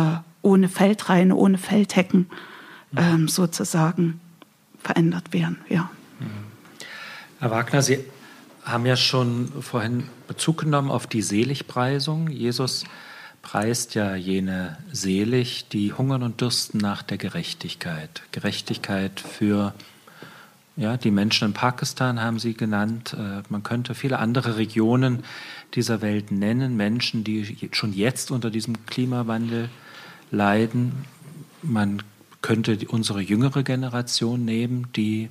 ohne 0.42 0.68
Feldreine, 0.68 1.35
ohne 1.35 1.57
Feldhecken 1.57 2.26
ähm, 2.94 3.26
sozusagen 3.26 4.20
verändert 4.83 5.33
werden. 5.33 5.59
Ja. 5.68 5.90
Herr 7.40 7.51
Wagner, 7.51 7.83
Sie 7.83 7.99
haben 8.64 8.87
ja 8.87 8.97
schon 8.97 9.51
vorhin 9.62 10.09
Bezug 10.29 10.59
genommen 10.59 10.90
auf 10.90 11.07
die 11.07 11.23
Seligpreisung. 11.23 12.29
Jesus 12.29 12.85
preist 13.42 13.95
ja 13.95 14.14
jene 14.14 14.79
selig, 14.92 15.68
die 15.68 15.92
hungern 15.92 16.23
und 16.23 16.40
dürsten 16.40 16.79
nach 16.79 17.03
der 17.03 17.18
Gerechtigkeit. 17.18 18.23
Gerechtigkeit 18.31 19.21
für 19.21 19.75
ja, 20.77 20.97
die 20.97 21.11
Menschen 21.11 21.49
in 21.49 21.55
Pakistan 21.55 22.21
haben 22.21 22.38
Sie 22.38 22.55
genannt. 22.55 23.14
Äh, 23.18 23.42
man 23.51 23.62
könnte 23.62 23.95
viele 23.95 24.18
andere 24.18 24.57
Regionen 24.57 25.25
dieser 25.75 26.01
Welt 26.01 26.31
nennen, 26.31 26.77
Menschen, 26.77 27.25
die 27.25 27.68
schon 27.73 27.92
jetzt 27.92 28.31
unter 28.31 28.51
diesem 28.51 28.87
Klimawandel 28.87 29.68
leiden. 30.31 31.05
Man 31.62 32.03
könnte 32.42 32.78
unsere 32.88 33.20
jüngere 33.20 33.62
Generation 33.62 34.44
nehmen, 34.44 34.88
die 34.94 35.31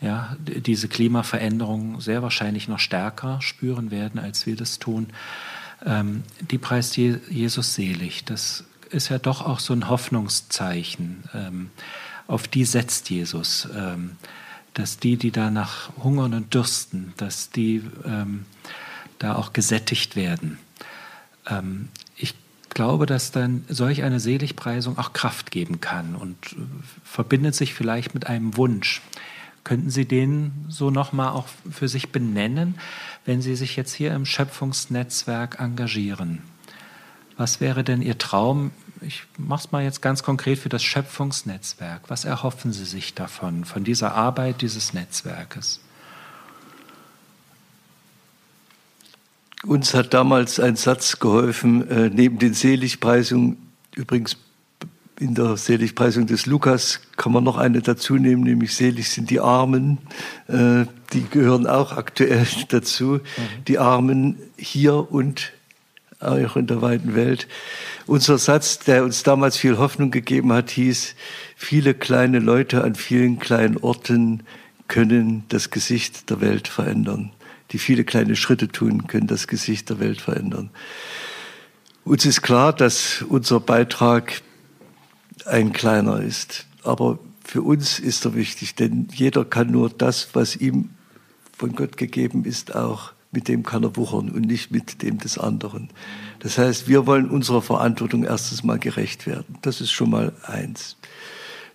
ja, 0.00 0.36
diese 0.40 0.88
Klimaveränderung 0.88 2.00
sehr 2.00 2.22
wahrscheinlich 2.22 2.68
noch 2.68 2.78
stärker 2.78 3.40
spüren 3.40 3.90
werden, 3.90 4.20
als 4.20 4.44
wir 4.44 4.56
das 4.56 4.78
tun. 4.78 5.08
Ähm, 5.86 6.24
die 6.50 6.58
preist 6.58 6.96
Jesus 6.96 7.74
selig. 7.74 8.24
Das 8.24 8.64
ist 8.90 9.08
ja 9.08 9.18
doch 9.18 9.40
auch 9.40 9.60
so 9.60 9.72
ein 9.72 9.88
Hoffnungszeichen. 9.88 11.24
Ähm, 11.32 11.70
auf 12.26 12.48
die 12.48 12.64
setzt 12.64 13.08
Jesus. 13.08 13.68
Ähm, 13.74 14.16
dass 14.74 14.98
die, 14.98 15.16
die 15.16 15.30
danach 15.30 15.90
hungern 16.02 16.34
und 16.34 16.52
dürsten, 16.52 17.14
dass 17.16 17.50
die 17.50 17.82
ähm, 18.04 18.44
da 19.18 19.36
auch 19.36 19.52
gesättigt 19.52 20.16
werden. 20.16 20.58
Glaube, 22.74 23.06
dass 23.06 23.30
dann 23.30 23.64
solch 23.68 24.02
eine 24.02 24.20
Seligpreisung 24.20 24.98
auch 24.98 25.12
Kraft 25.12 25.50
geben 25.50 25.80
kann 25.80 26.14
und 26.16 26.36
äh, 26.52 26.56
verbindet 27.04 27.54
sich 27.54 27.72
vielleicht 27.72 28.14
mit 28.14 28.26
einem 28.26 28.56
Wunsch. 28.56 29.00
Könnten 29.62 29.90
Sie 29.90 30.04
den 30.04 30.52
so 30.68 30.90
nochmal 30.90 31.30
auch 31.30 31.46
für 31.70 31.88
sich 31.88 32.10
benennen, 32.10 32.74
wenn 33.24 33.40
Sie 33.40 33.56
sich 33.56 33.76
jetzt 33.76 33.94
hier 33.94 34.12
im 34.12 34.26
Schöpfungsnetzwerk 34.26 35.58
engagieren? 35.58 36.42
Was 37.36 37.60
wäre 37.60 37.82
denn 37.82 38.02
Ihr 38.02 38.18
Traum? 38.18 38.72
Ich 39.00 39.24
mache 39.38 39.66
es 39.66 39.72
mal 39.72 39.82
jetzt 39.82 40.02
ganz 40.02 40.22
konkret 40.22 40.58
für 40.58 40.68
das 40.68 40.82
Schöpfungsnetzwerk. 40.82 42.02
Was 42.08 42.24
erhoffen 42.24 42.72
Sie 42.72 42.84
sich 42.84 43.14
davon, 43.14 43.64
von 43.64 43.84
dieser 43.84 44.14
Arbeit 44.14 44.60
dieses 44.60 44.92
Netzwerkes? 44.92 45.80
Uns 49.66 49.94
hat 49.94 50.12
damals 50.12 50.60
ein 50.60 50.76
Satz 50.76 51.18
geholfen, 51.18 51.88
äh, 51.88 52.10
neben 52.12 52.38
den 52.38 52.52
Seligpreisungen, 52.52 53.56
übrigens 53.94 54.36
in 55.18 55.34
der 55.34 55.56
Seligpreisung 55.56 56.26
des 56.26 56.46
Lukas 56.46 57.00
kann 57.16 57.32
man 57.32 57.44
noch 57.44 57.56
eine 57.56 57.80
dazu 57.80 58.16
nehmen, 58.16 58.42
nämlich 58.42 58.74
selig 58.74 59.10
sind 59.10 59.30
die 59.30 59.40
Armen. 59.40 59.98
Äh, 60.48 60.86
die 61.12 61.24
gehören 61.30 61.66
auch 61.66 61.92
aktuell 61.92 62.46
dazu. 62.68 63.04
Mhm. 63.04 63.20
Die 63.68 63.78
Armen 63.78 64.38
hier 64.56 65.10
und 65.10 65.52
auch 66.20 66.56
in 66.56 66.66
der 66.66 66.82
weiten 66.82 67.14
Welt. 67.14 67.46
Unser 68.06 68.38
Satz, 68.38 68.80
der 68.80 69.04
uns 69.04 69.22
damals 69.22 69.56
viel 69.56 69.78
Hoffnung 69.78 70.10
gegeben 70.10 70.52
hat, 70.52 70.70
hieß, 70.70 71.14
viele 71.56 71.94
kleine 71.94 72.38
Leute 72.38 72.82
an 72.82 72.94
vielen 72.94 73.38
kleinen 73.38 73.76
Orten 73.76 74.42
können 74.88 75.44
das 75.48 75.70
Gesicht 75.70 76.28
der 76.28 76.40
Welt 76.40 76.68
verändern 76.68 77.30
die 77.74 77.78
viele 77.80 78.04
kleine 78.04 78.36
Schritte 78.36 78.68
tun, 78.68 79.08
können 79.08 79.26
das 79.26 79.48
Gesicht 79.48 79.90
der 79.90 79.98
Welt 79.98 80.20
verändern. 80.20 80.70
Uns 82.04 82.24
ist 82.24 82.40
klar, 82.40 82.72
dass 82.72 83.22
unser 83.28 83.58
Beitrag 83.58 84.42
ein 85.44 85.72
kleiner 85.72 86.20
ist. 86.20 86.66
Aber 86.84 87.18
für 87.44 87.62
uns 87.62 87.98
ist 87.98 88.24
er 88.26 88.34
wichtig, 88.36 88.76
denn 88.76 89.08
jeder 89.12 89.44
kann 89.44 89.72
nur 89.72 89.90
das, 89.90 90.28
was 90.34 90.54
ihm 90.54 90.90
von 91.58 91.74
Gott 91.74 91.96
gegeben 91.96 92.44
ist, 92.44 92.76
auch 92.76 93.12
mit 93.32 93.48
dem 93.48 93.64
kann 93.64 93.82
er 93.82 93.96
wuchern 93.96 94.30
und 94.30 94.42
nicht 94.42 94.70
mit 94.70 95.02
dem 95.02 95.18
des 95.18 95.36
anderen. 95.36 95.90
Das 96.38 96.58
heißt, 96.58 96.86
wir 96.86 97.06
wollen 97.08 97.28
unserer 97.28 97.60
Verantwortung 97.60 98.22
erstens 98.22 98.62
mal 98.62 98.78
gerecht 98.78 99.26
werden. 99.26 99.58
Das 99.62 99.80
ist 99.80 99.90
schon 99.90 100.10
mal 100.10 100.32
eins. 100.44 100.96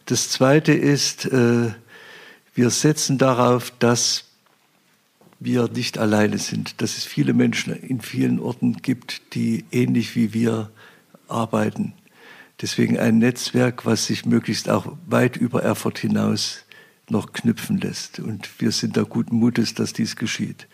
Das 0.06 0.30
zweite 0.30 0.72
ist, 0.72 1.26
äh, 1.26 1.74
wir 2.54 2.70
setzen 2.70 3.18
darauf, 3.18 3.74
dass 3.80 4.29
wir 5.39 5.69
nicht 5.69 5.97
alleine 5.97 6.38
sind, 6.38 6.82
dass 6.82 6.97
es 6.97 7.06
viele 7.06 7.34
Menschen 7.34 7.73
in 7.73 8.02
vielen 8.02 8.39
Orten 8.39 8.78
gibt, 8.78 9.34
die 9.34 9.65
ähnlich 9.71 10.15
wie 10.15 10.34
wir 10.34 10.69
arbeiten. 11.28 11.93
Deswegen 12.62 12.99
ein 12.99 13.19
Netzwerk, 13.19 13.86
was 13.86 14.06
sich 14.06 14.25
möglichst 14.25 14.69
auch 14.69 14.97
weit 15.08 15.38
über 15.38 15.63
Erfurt 15.63 15.99
hinaus 15.99 16.65
noch 17.10 17.32
knüpfen 17.32 17.80
lässt. 17.80 18.19
Und 18.19 18.49
wir 18.60 18.71
sind 18.71 18.97
da 18.97 19.04
guten 19.04 19.38
Mutes, 19.38 19.73
dass 19.73 19.93
dies 19.93 20.17
geschieht. 20.17 20.67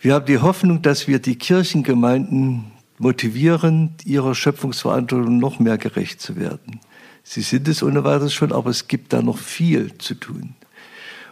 Wir 0.00 0.14
haben 0.14 0.26
die 0.26 0.38
Hoffnung, 0.38 0.82
dass 0.82 1.08
wir 1.08 1.18
die 1.18 1.36
Kirchengemeinden 1.36 2.70
motivieren, 2.98 3.94
ihrer 4.04 4.34
Schöpfungsverantwortung 4.34 5.38
noch 5.38 5.58
mehr 5.58 5.78
gerecht 5.78 6.20
zu 6.20 6.36
werden. 6.36 6.80
Sie 7.22 7.42
sind 7.42 7.66
es 7.68 7.82
ohne 7.82 8.04
weiteres 8.04 8.34
schon, 8.34 8.52
aber 8.52 8.70
es 8.70 8.88
gibt 8.88 9.12
da 9.12 9.22
noch 9.22 9.38
viel 9.38 9.96
zu 9.98 10.14
tun. 10.14 10.54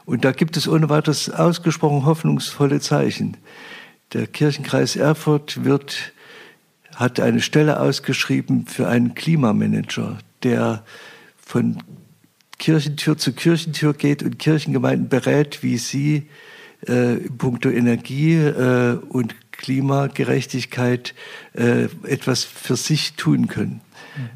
Und 0.08 0.24
da 0.24 0.32
gibt 0.32 0.56
es 0.56 0.66
ohne 0.66 0.88
weiteres 0.88 1.28
ausgesprochen 1.28 2.06
hoffnungsvolle 2.06 2.80
Zeichen. 2.80 3.36
Der 4.14 4.26
Kirchenkreis 4.26 4.96
Erfurt 4.96 5.64
wird, 5.64 6.14
hat 6.94 7.20
eine 7.20 7.42
Stelle 7.42 7.78
ausgeschrieben 7.78 8.64
für 8.66 8.88
einen 8.88 9.14
Klimamanager, 9.14 10.16
der 10.44 10.82
von 11.36 11.82
Kirchentür 12.58 13.18
zu 13.18 13.34
Kirchentür 13.34 13.92
geht 13.92 14.22
und 14.22 14.38
Kirchengemeinden 14.38 15.10
berät, 15.10 15.62
wie 15.62 15.76
sie 15.76 16.30
äh, 16.88 17.18
in 17.18 17.36
puncto 17.36 17.68
Energie 17.68 18.36
äh, 18.36 18.96
und 19.10 19.34
Klimagerechtigkeit 19.52 21.14
äh, 21.52 21.88
etwas 22.04 22.44
für 22.44 22.76
sich 22.76 23.12
tun 23.12 23.46
können. 23.46 23.82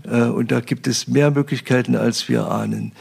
Mhm. 0.04 0.12
Äh, 0.12 0.24
und 0.24 0.52
da 0.52 0.60
gibt 0.60 0.86
es 0.86 1.08
mehr 1.08 1.30
Möglichkeiten, 1.30 1.96
als 1.96 2.28
wir 2.28 2.50
ahnen. 2.50 2.92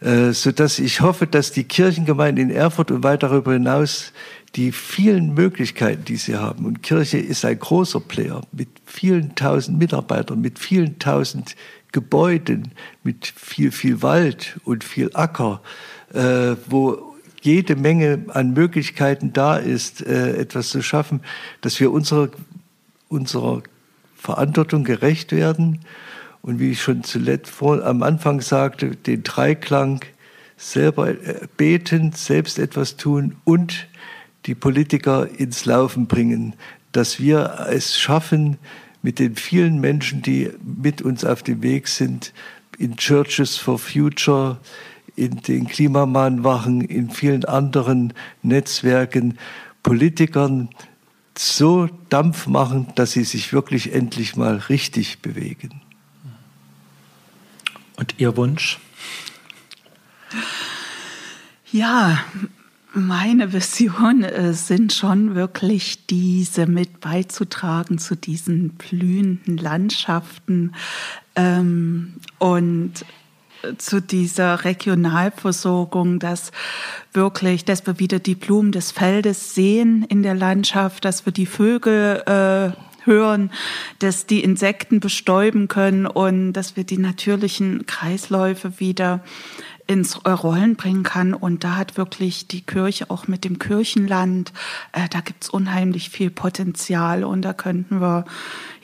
Äh, 0.00 0.32
so 0.32 0.52
dass 0.52 0.78
ich 0.78 1.00
hoffe, 1.00 1.26
dass 1.26 1.52
die 1.52 1.64
Kirchengemeinden 1.64 2.50
in 2.50 2.56
Erfurt 2.56 2.90
und 2.90 3.02
weit 3.02 3.22
darüber 3.22 3.52
hinaus 3.52 4.12
die 4.54 4.72
vielen 4.72 5.34
Möglichkeiten, 5.34 6.04
die 6.04 6.16
sie 6.16 6.36
haben, 6.36 6.64
und 6.64 6.82
Kirche 6.82 7.18
ist 7.18 7.44
ein 7.44 7.58
großer 7.58 8.00
Player 8.00 8.42
mit 8.52 8.68
vielen 8.86 9.34
tausend 9.34 9.78
Mitarbeitern, 9.78 10.40
mit 10.40 10.58
vielen 10.58 10.98
tausend 10.98 11.56
Gebäuden, 11.92 12.72
mit 13.02 13.26
viel, 13.36 13.70
viel 13.70 14.02
Wald 14.02 14.58
und 14.64 14.84
viel 14.84 15.10
Acker, 15.14 15.62
äh, 16.12 16.56
wo 16.68 17.16
jede 17.42 17.76
Menge 17.76 18.24
an 18.28 18.54
Möglichkeiten 18.54 19.32
da 19.32 19.56
ist, 19.56 20.04
äh, 20.04 20.36
etwas 20.36 20.70
zu 20.70 20.82
schaffen, 20.82 21.20
dass 21.60 21.78
wir 21.80 21.92
unserer, 21.92 22.30
unserer 23.08 23.62
Verantwortung 24.16 24.84
gerecht 24.84 25.32
werden 25.32 25.80
und 26.42 26.60
wie 26.60 26.72
ich 26.72 26.82
schon 26.82 27.02
zuletzt 27.02 27.50
vor, 27.50 27.84
am 27.84 28.02
Anfang 28.02 28.40
sagte, 28.40 28.96
den 28.96 29.22
Dreiklang 29.22 30.04
selber 30.56 31.08
äh, 31.08 31.46
beten, 31.56 32.12
selbst 32.12 32.58
etwas 32.58 32.96
tun 32.96 33.36
und 33.44 33.88
die 34.46 34.54
Politiker 34.54 35.28
ins 35.38 35.64
Laufen 35.64 36.06
bringen, 36.06 36.54
dass 36.92 37.20
wir 37.20 37.66
es 37.68 37.98
schaffen, 37.98 38.58
mit 39.02 39.18
den 39.18 39.36
vielen 39.36 39.80
Menschen, 39.80 40.22
die 40.22 40.50
mit 40.64 41.02
uns 41.02 41.24
auf 41.24 41.42
dem 41.42 41.62
Weg 41.62 41.88
sind, 41.88 42.32
in 42.78 42.96
Churches 42.96 43.56
for 43.56 43.78
Future, 43.78 44.58
in 45.14 45.42
den 45.42 45.66
Klimamannwachen, 45.66 46.80
in 46.80 47.10
vielen 47.10 47.44
anderen 47.44 48.12
Netzwerken, 48.42 49.38
Politikern 49.82 50.68
so 51.38 51.88
Dampf 52.08 52.46
machen, 52.46 52.88
dass 52.94 53.12
sie 53.12 53.24
sich 53.24 53.52
wirklich 53.52 53.92
endlich 53.92 54.36
mal 54.36 54.56
richtig 54.56 55.20
bewegen. 55.20 55.82
Und 57.96 58.14
Ihr 58.18 58.36
Wunsch? 58.36 58.78
Ja, 61.72 62.18
meine 62.92 63.52
Vision 63.52 64.22
äh, 64.22 64.52
sind 64.54 64.92
schon 64.92 65.34
wirklich 65.34 66.06
diese 66.06 66.66
mit 66.66 67.00
beizutragen 67.00 67.98
zu 67.98 68.16
diesen 68.16 68.70
blühenden 68.70 69.58
Landschaften 69.58 70.74
ähm, 71.34 72.14
und 72.38 73.04
zu 73.78 74.00
dieser 74.00 74.64
Regionalversorgung, 74.64 76.18
dass 76.18 76.52
wirklich, 77.12 77.64
dass 77.64 77.86
wir 77.86 77.98
wieder 77.98 78.18
die 78.18 78.34
Blumen 78.34 78.72
des 78.72 78.92
Feldes 78.92 79.54
sehen 79.54 80.04
in 80.08 80.22
der 80.22 80.34
Landschaft, 80.34 81.04
dass 81.04 81.26
wir 81.26 81.32
die 81.32 81.46
Vögel 81.46 82.22
äh, 82.26 82.95
hören, 83.06 83.50
dass 83.98 84.26
die 84.26 84.42
Insekten 84.42 85.00
bestäuben 85.00 85.68
können 85.68 86.06
und 86.06 86.52
dass 86.52 86.76
wir 86.76 86.84
die 86.84 86.98
natürlichen 86.98 87.86
Kreisläufe 87.86 88.78
wieder 88.78 89.22
ins 89.86 90.24
Rollen 90.26 90.76
bringen 90.76 91.04
kann. 91.04 91.32
Und 91.32 91.62
da 91.64 91.76
hat 91.76 91.96
wirklich 91.96 92.48
die 92.48 92.62
Kirche 92.62 93.10
auch 93.10 93.28
mit 93.28 93.44
dem 93.44 93.58
Kirchenland, 93.58 94.52
äh, 94.92 95.08
da 95.08 95.20
gibt's 95.20 95.48
unheimlich 95.48 96.10
viel 96.10 96.30
Potenzial. 96.30 97.24
Und 97.24 97.42
da 97.42 97.52
könnten 97.52 98.00
wir, 98.00 98.24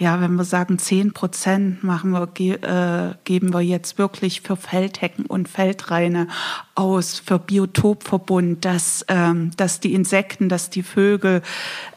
ja, 0.03 0.21
wenn 0.21 0.35
wir 0.35 0.43
sagen, 0.43 0.81
zehn 0.81 1.13
Prozent 1.13 1.85
machen 1.85 2.11
wir, 2.11 2.27
ge 2.27 2.55
äh, 2.55 3.15
geben 3.23 3.55
wir 3.55 3.61
jetzt 3.61 3.99
wirklich 3.99 4.41
für 4.41 4.57
Feldhecken 4.57 5.27
und 5.27 5.49
Feldreine 5.49 6.27
aus, 6.75 7.23
für 7.25 7.39
Biotopverbund, 7.39 8.65
dass, 8.65 9.05
ähm, 9.07 9.53
dass 9.57 9.79
die 9.79 9.95
Insekten, 9.95 10.49
dass 10.49 10.71
die 10.71 10.83
Vögel 10.83 11.41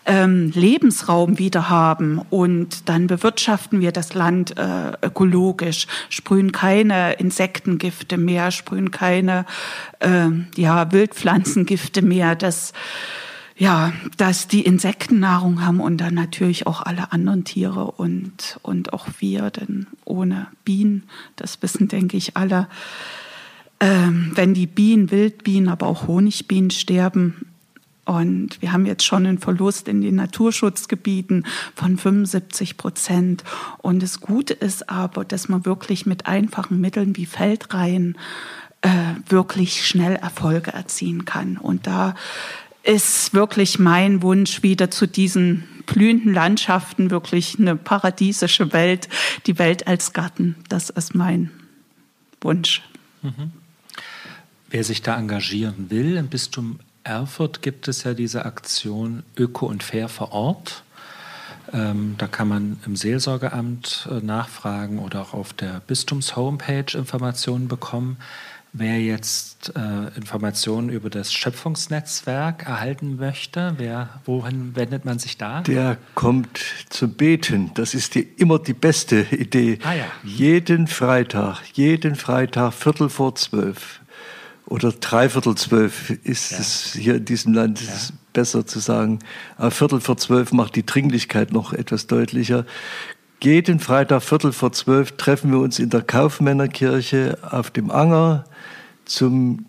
ähm, 0.05 0.51
Lebensraum 0.53 1.39
wieder 1.39 1.67
haben. 1.67 2.21
Und 2.29 2.87
dann 2.89 3.07
bewirtschaften 3.07 3.79
wir 3.79 3.91
das 3.91 4.13
Land 4.13 4.55
äh, 4.55 4.91
ökologisch, 5.01 5.87
sprühen 6.09 6.51
keine 6.51 7.13
Insektengifte 7.13 8.17
mehr, 8.17 8.51
sprühen 8.51 8.91
keine 8.91 9.47
äh, 9.99 10.27
ja, 10.55 10.91
Wildpflanzengifte 10.91 12.03
mehr, 12.03 12.35
dass, 12.35 12.71
ja, 13.57 13.93
dass 14.17 14.47
die 14.47 14.61
Insektennahrung 14.61 15.65
haben 15.65 15.79
und 15.79 15.97
dann 15.97 16.13
natürlich 16.13 16.67
auch 16.67 16.81
alle 16.81 17.11
anderen 17.11 17.45
Tiere 17.45 17.91
und, 17.91 18.59
und 18.61 18.93
auch 18.93 19.07
wir, 19.19 19.49
denn 19.49 19.87
ohne 20.03 20.47
Bienen, 20.65 21.03
das 21.37 21.61
wissen, 21.61 21.87
denke 21.87 22.17
ich, 22.17 22.35
alle, 22.35 22.67
ähm, 23.79 24.31
wenn 24.35 24.53
die 24.53 24.67
Bienen, 24.67 25.09
Wildbienen, 25.09 25.69
aber 25.69 25.87
auch 25.87 26.07
Honigbienen 26.07 26.71
sterben, 26.71 27.45
und 28.05 28.61
wir 28.61 28.71
haben 28.71 28.85
jetzt 28.85 29.03
schon 29.03 29.25
einen 29.25 29.39
Verlust 29.39 29.87
in 29.87 30.01
den 30.01 30.15
Naturschutzgebieten 30.15 31.45
von 31.73 31.97
75 31.97 32.77
Prozent. 32.77 33.43
Und 33.79 34.03
das 34.03 34.21
Gute 34.21 34.53
ist 34.53 34.89
aber, 34.89 35.25
dass 35.25 35.49
man 35.49 35.65
wirklich 35.65 36.05
mit 36.05 36.27
einfachen 36.27 36.79
Mitteln 36.79 37.17
wie 37.17 37.25
Feldreihen 37.25 38.15
äh, 38.81 38.89
wirklich 39.27 39.87
schnell 39.87 40.15
Erfolge 40.17 40.71
erzielen 40.71 41.25
kann. 41.25 41.57
Und 41.57 41.87
da 41.87 42.13
ist 42.85 43.33
wirklich 43.33 43.79
mein 43.79 44.21
Wunsch 44.21 44.63
wieder 44.63 44.91
zu 44.91 45.07
diesen 45.07 45.63
blühenden 45.85 46.33
Landschaften, 46.33 47.11
wirklich 47.11 47.59
eine 47.59 47.75
paradiesische 47.75 48.73
Welt, 48.73 49.09
die 49.45 49.59
Welt 49.59 49.87
als 49.87 50.13
Garten. 50.13 50.55
Das 50.69 50.89
ist 50.89 51.15
mein 51.15 51.51
Wunsch. 52.41 52.81
Mhm. 53.21 53.51
Wer 54.69 54.83
sich 54.83 55.01
da 55.01 55.17
engagieren 55.17 55.89
will 55.89 56.17
im 56.17 56.27
Bistum 56.27 56.79
Erfurt 57.03 57.61
gibt 57.61 57.87
es 57.87 58.03
ja 58.03 58.15
diese 58.15 58.45
Aktion 58.45 59.21
Öko 59.37 59.67
und 59.67 59.83
Fair 59.83 60.09
vor 60.09 60.31
Ort. 60.31 60.83
Ähm, 61.71 62.15
da 62.17 62.27
kann 62.27 62.47
man 62.47 62.79
im 62.85 62.95
Seelsorgeamt 62.95 64.07
äh, 64.09 64.25
nachfragen 64.25 64.97
oder 64.99 65.21
auch 65.21 65.33
auf 65.33 65.53
der 65.53 65.81
Bistums-Homepage 65.81 66.97
Informationen 66.97 67.67
bekommen. 67.67 68.17
Wer 68.77 68.99
jetzt 68.99 69.71
äh, 69.77 70.17
Informationen 70.17 70.89
über 70.89 71.09
das 71.09 71.31
Schöpfungsnetzwerk 71.31 72.65
erhalten 72.65 73.15
möchte, 73.15 73.75
wer, 73.77 74.19
wohin 74.25 74.75
wendet 74.75 75.05
man 75.05 75.17
sich 75.17 75.37
da? 75.37 75.61
Der 75.61 75.97
kommt 76.13 76.59
zum 76.89 77.13
Beten. 77.13 77.71
Das 77.75 77.93
ist 77.93 78.15
die, 78.15 78.27
immer 78.35 78.59
die 78.59 78.73
beste 78.73 79.21
Idee. 79.31 79.79
Ah, 79.81 79.93
ja. 79.93 80.05
Jeden 80.25 80.87
Freitag, 80.87 81.61
jeden 81.71 82.15
Freitag, 82.15 82.73
Viertel 82.73 83.07
vor 83.07 83.35
zwölf 83.35 84.01
oder 84.65 84.91
dreiviertel 84.91 85.55
zwölf 85.55 86.09
ist 86.09 86.51
ja. 86.51 86.57
es 86.57 86.93
hier 86.99 87.15
in 87.15 87.23
diesem 87.23 87.53
Land, 87.53 87.79
ja. 87.79 87.93
besser 88.33 88.65
zu 88.65 88.79
sagen. 88.79 89.19
Aber 89.55 89.71
Viertel 89.71 90.01
vor 90.01 90.17
zwölf 90.17 90.51
macht 90.51 90.75
die 90.75 90.85
Dringlichkeit 90.85 91.53
noch 91.53 91.71
etwas 91.71 92.07
deutlicher. 92.07 92.65
Jeden 93.41 93.79
Freitag 93.79 94.23
Viertel 94.23 94.53
vor 94.53 94.71
zwölf 94.71 95.11
treffen 95.13 95.51
wir 95.51 95.59
uns 95.59 95.77
in 95.77 95.89
der 95.89 96.01
Kaufmännerkirche 96.01 97.37
auf 97.49 97.69
dem 97.69 97.91
Anger 97.91 98.45
zum 99.05 99.65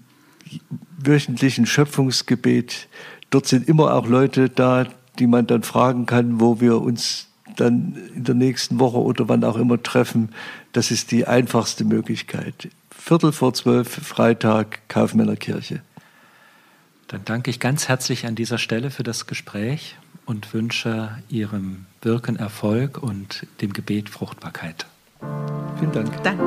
wöchentlichen 0.98 1.66
Schöpfungsgebet. 1.66 2.88
Dort 3.30 3.46
sind 3.46 3.68
immer 3.68 3.94
auch 3.94 4.06
Leute 4.06 4.48
da, 4.48 4.86
die 5.18 5.26
man 5.26 5.46
dann 5.46 5.62
fragen 5.62 6.06
kann, 6.06 6.40
wo 6.40 6.60
wir 6.60 6.80
uns 6.80 7.28
dann 7.56 7.96
in 8.14 8.24
der 8.24 8.34
nächsten 8.34 8.78
Woche 8.78 8.98
oder 8.98 9.28
wann 9.28 9.44
auch 9.44 9.56
immer 9.56 9.82
treffen. 9.82 10.30
Das 10.72 10.90
ist 10.90 11.10
die 11.10 11.26
einfachste 11.26 11.84
Möglichkeit. 11.84 12.68
Viertel 12.90 13.32
vor 13.32 13.54
zwölf, 13.54 13.88
Freitag, 13.88 14.88
Kaufmännerkirche. 14.88 15.80
Dann 17.08 17.24
danke 17.24 17.50
ich 17.50 17.60
ganz 17.60 17.88
herzlich 17.88 18.26
an 18.26 18.34
dieser 18.34 18.58
Stelle 18.58 18.90
für 18.90 19.04
das 19.04 19.26
Gespräch 19.26 19.96
und 20.24 20.52
wünsche 20.52 21.18
Ihrem 21.28 21.86
Wirken 22.06 22.36
Erfolg 22.36 23.02
und 23.02 23.48
dem 23.60 23.72
Gebet 23.72 24.08
Fruchtbarkeit. 24.08 24.86
Vielen 25.76 25.90
Dank. 25.90 26.22
Danke. 26.22 26.46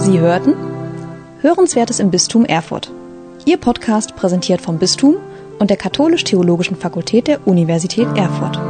Sie 0.00 0.20
hörten 0.20 0.54
Hörenswertes 1.40 1.98
im 1.98 2.12
Bistum 2.12 2.44
Erfurt. 2.44 2.92
Ihr 3.46 3.56
Podcast 3.56 4.14
präsentiert 4.14 4.60
vom 4.60 4.78
Bistum 4.78 5.16
und 5.58 5.70
der 5.70 5.76
Katholisch-Theologischen 5.76 6.76
Fakultät 6.76 7.26
der 7.26 7.48
Universität 7.48 8.06
Erfurt. 8.16 8.60